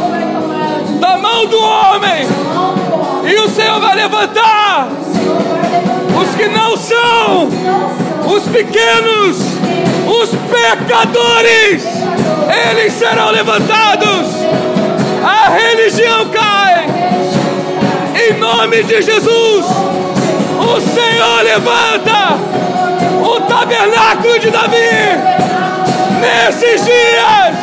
[1.00, 2.28] da mão do homem.
[3.26, 4.88] E o Senhor vai levantar
[6.22, 7.50] os que não são
[8.36, 9.38] os pequenos,
[10.08, 11.84] os pecadores.
[12.70, 14.28] Eles serão levantados.
[15.24, 16.53] A religião cai.
[18.44, 19.66] Nome de Jesus,
[20.60, 22.38] o Senhor levanta
[23.26, 24.76] o tabernáculo de Davi.
[26.20, 27.56] Nesses dias,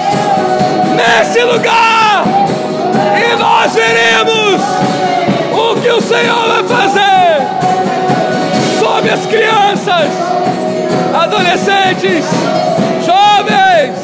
[0.97, 2.25] nesse lugar,
[3.15, 4.63] e nós veremos
[5.53, 7.47] o que o Senhor vai fazer
[8.83, 10.11] sobre as crianças,
[11.13, 12.25] adolescentes,
[13.05, 13.97] jovens,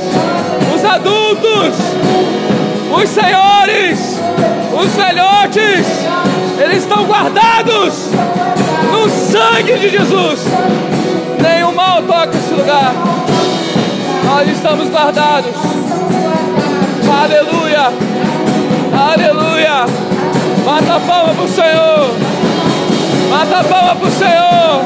[0.75, 1.75] os adultos,
[3.03, 4.21] os senhores,
[4.79, 5.87] os velhotes,
[6.59, 8.11] eles estão guardados
[8.93, 10.41] no sangue de Jesus.
[11.41, 12.93] Nenhum mal toca esse lugar.
[14.25, 15.53] Nós estamos guardados.
[17.23, 17.93] Aleluia.
[18.93, 19.87] Aleluia.
[20.65, 22.11] Mata a palma pro Senhor.
[23.31, 24.83] Mata a palma pro Senhor.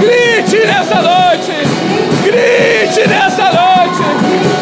[0.00, 1.52] Grite nessa noite.
[2.24, 4.57] Grite nessa noite.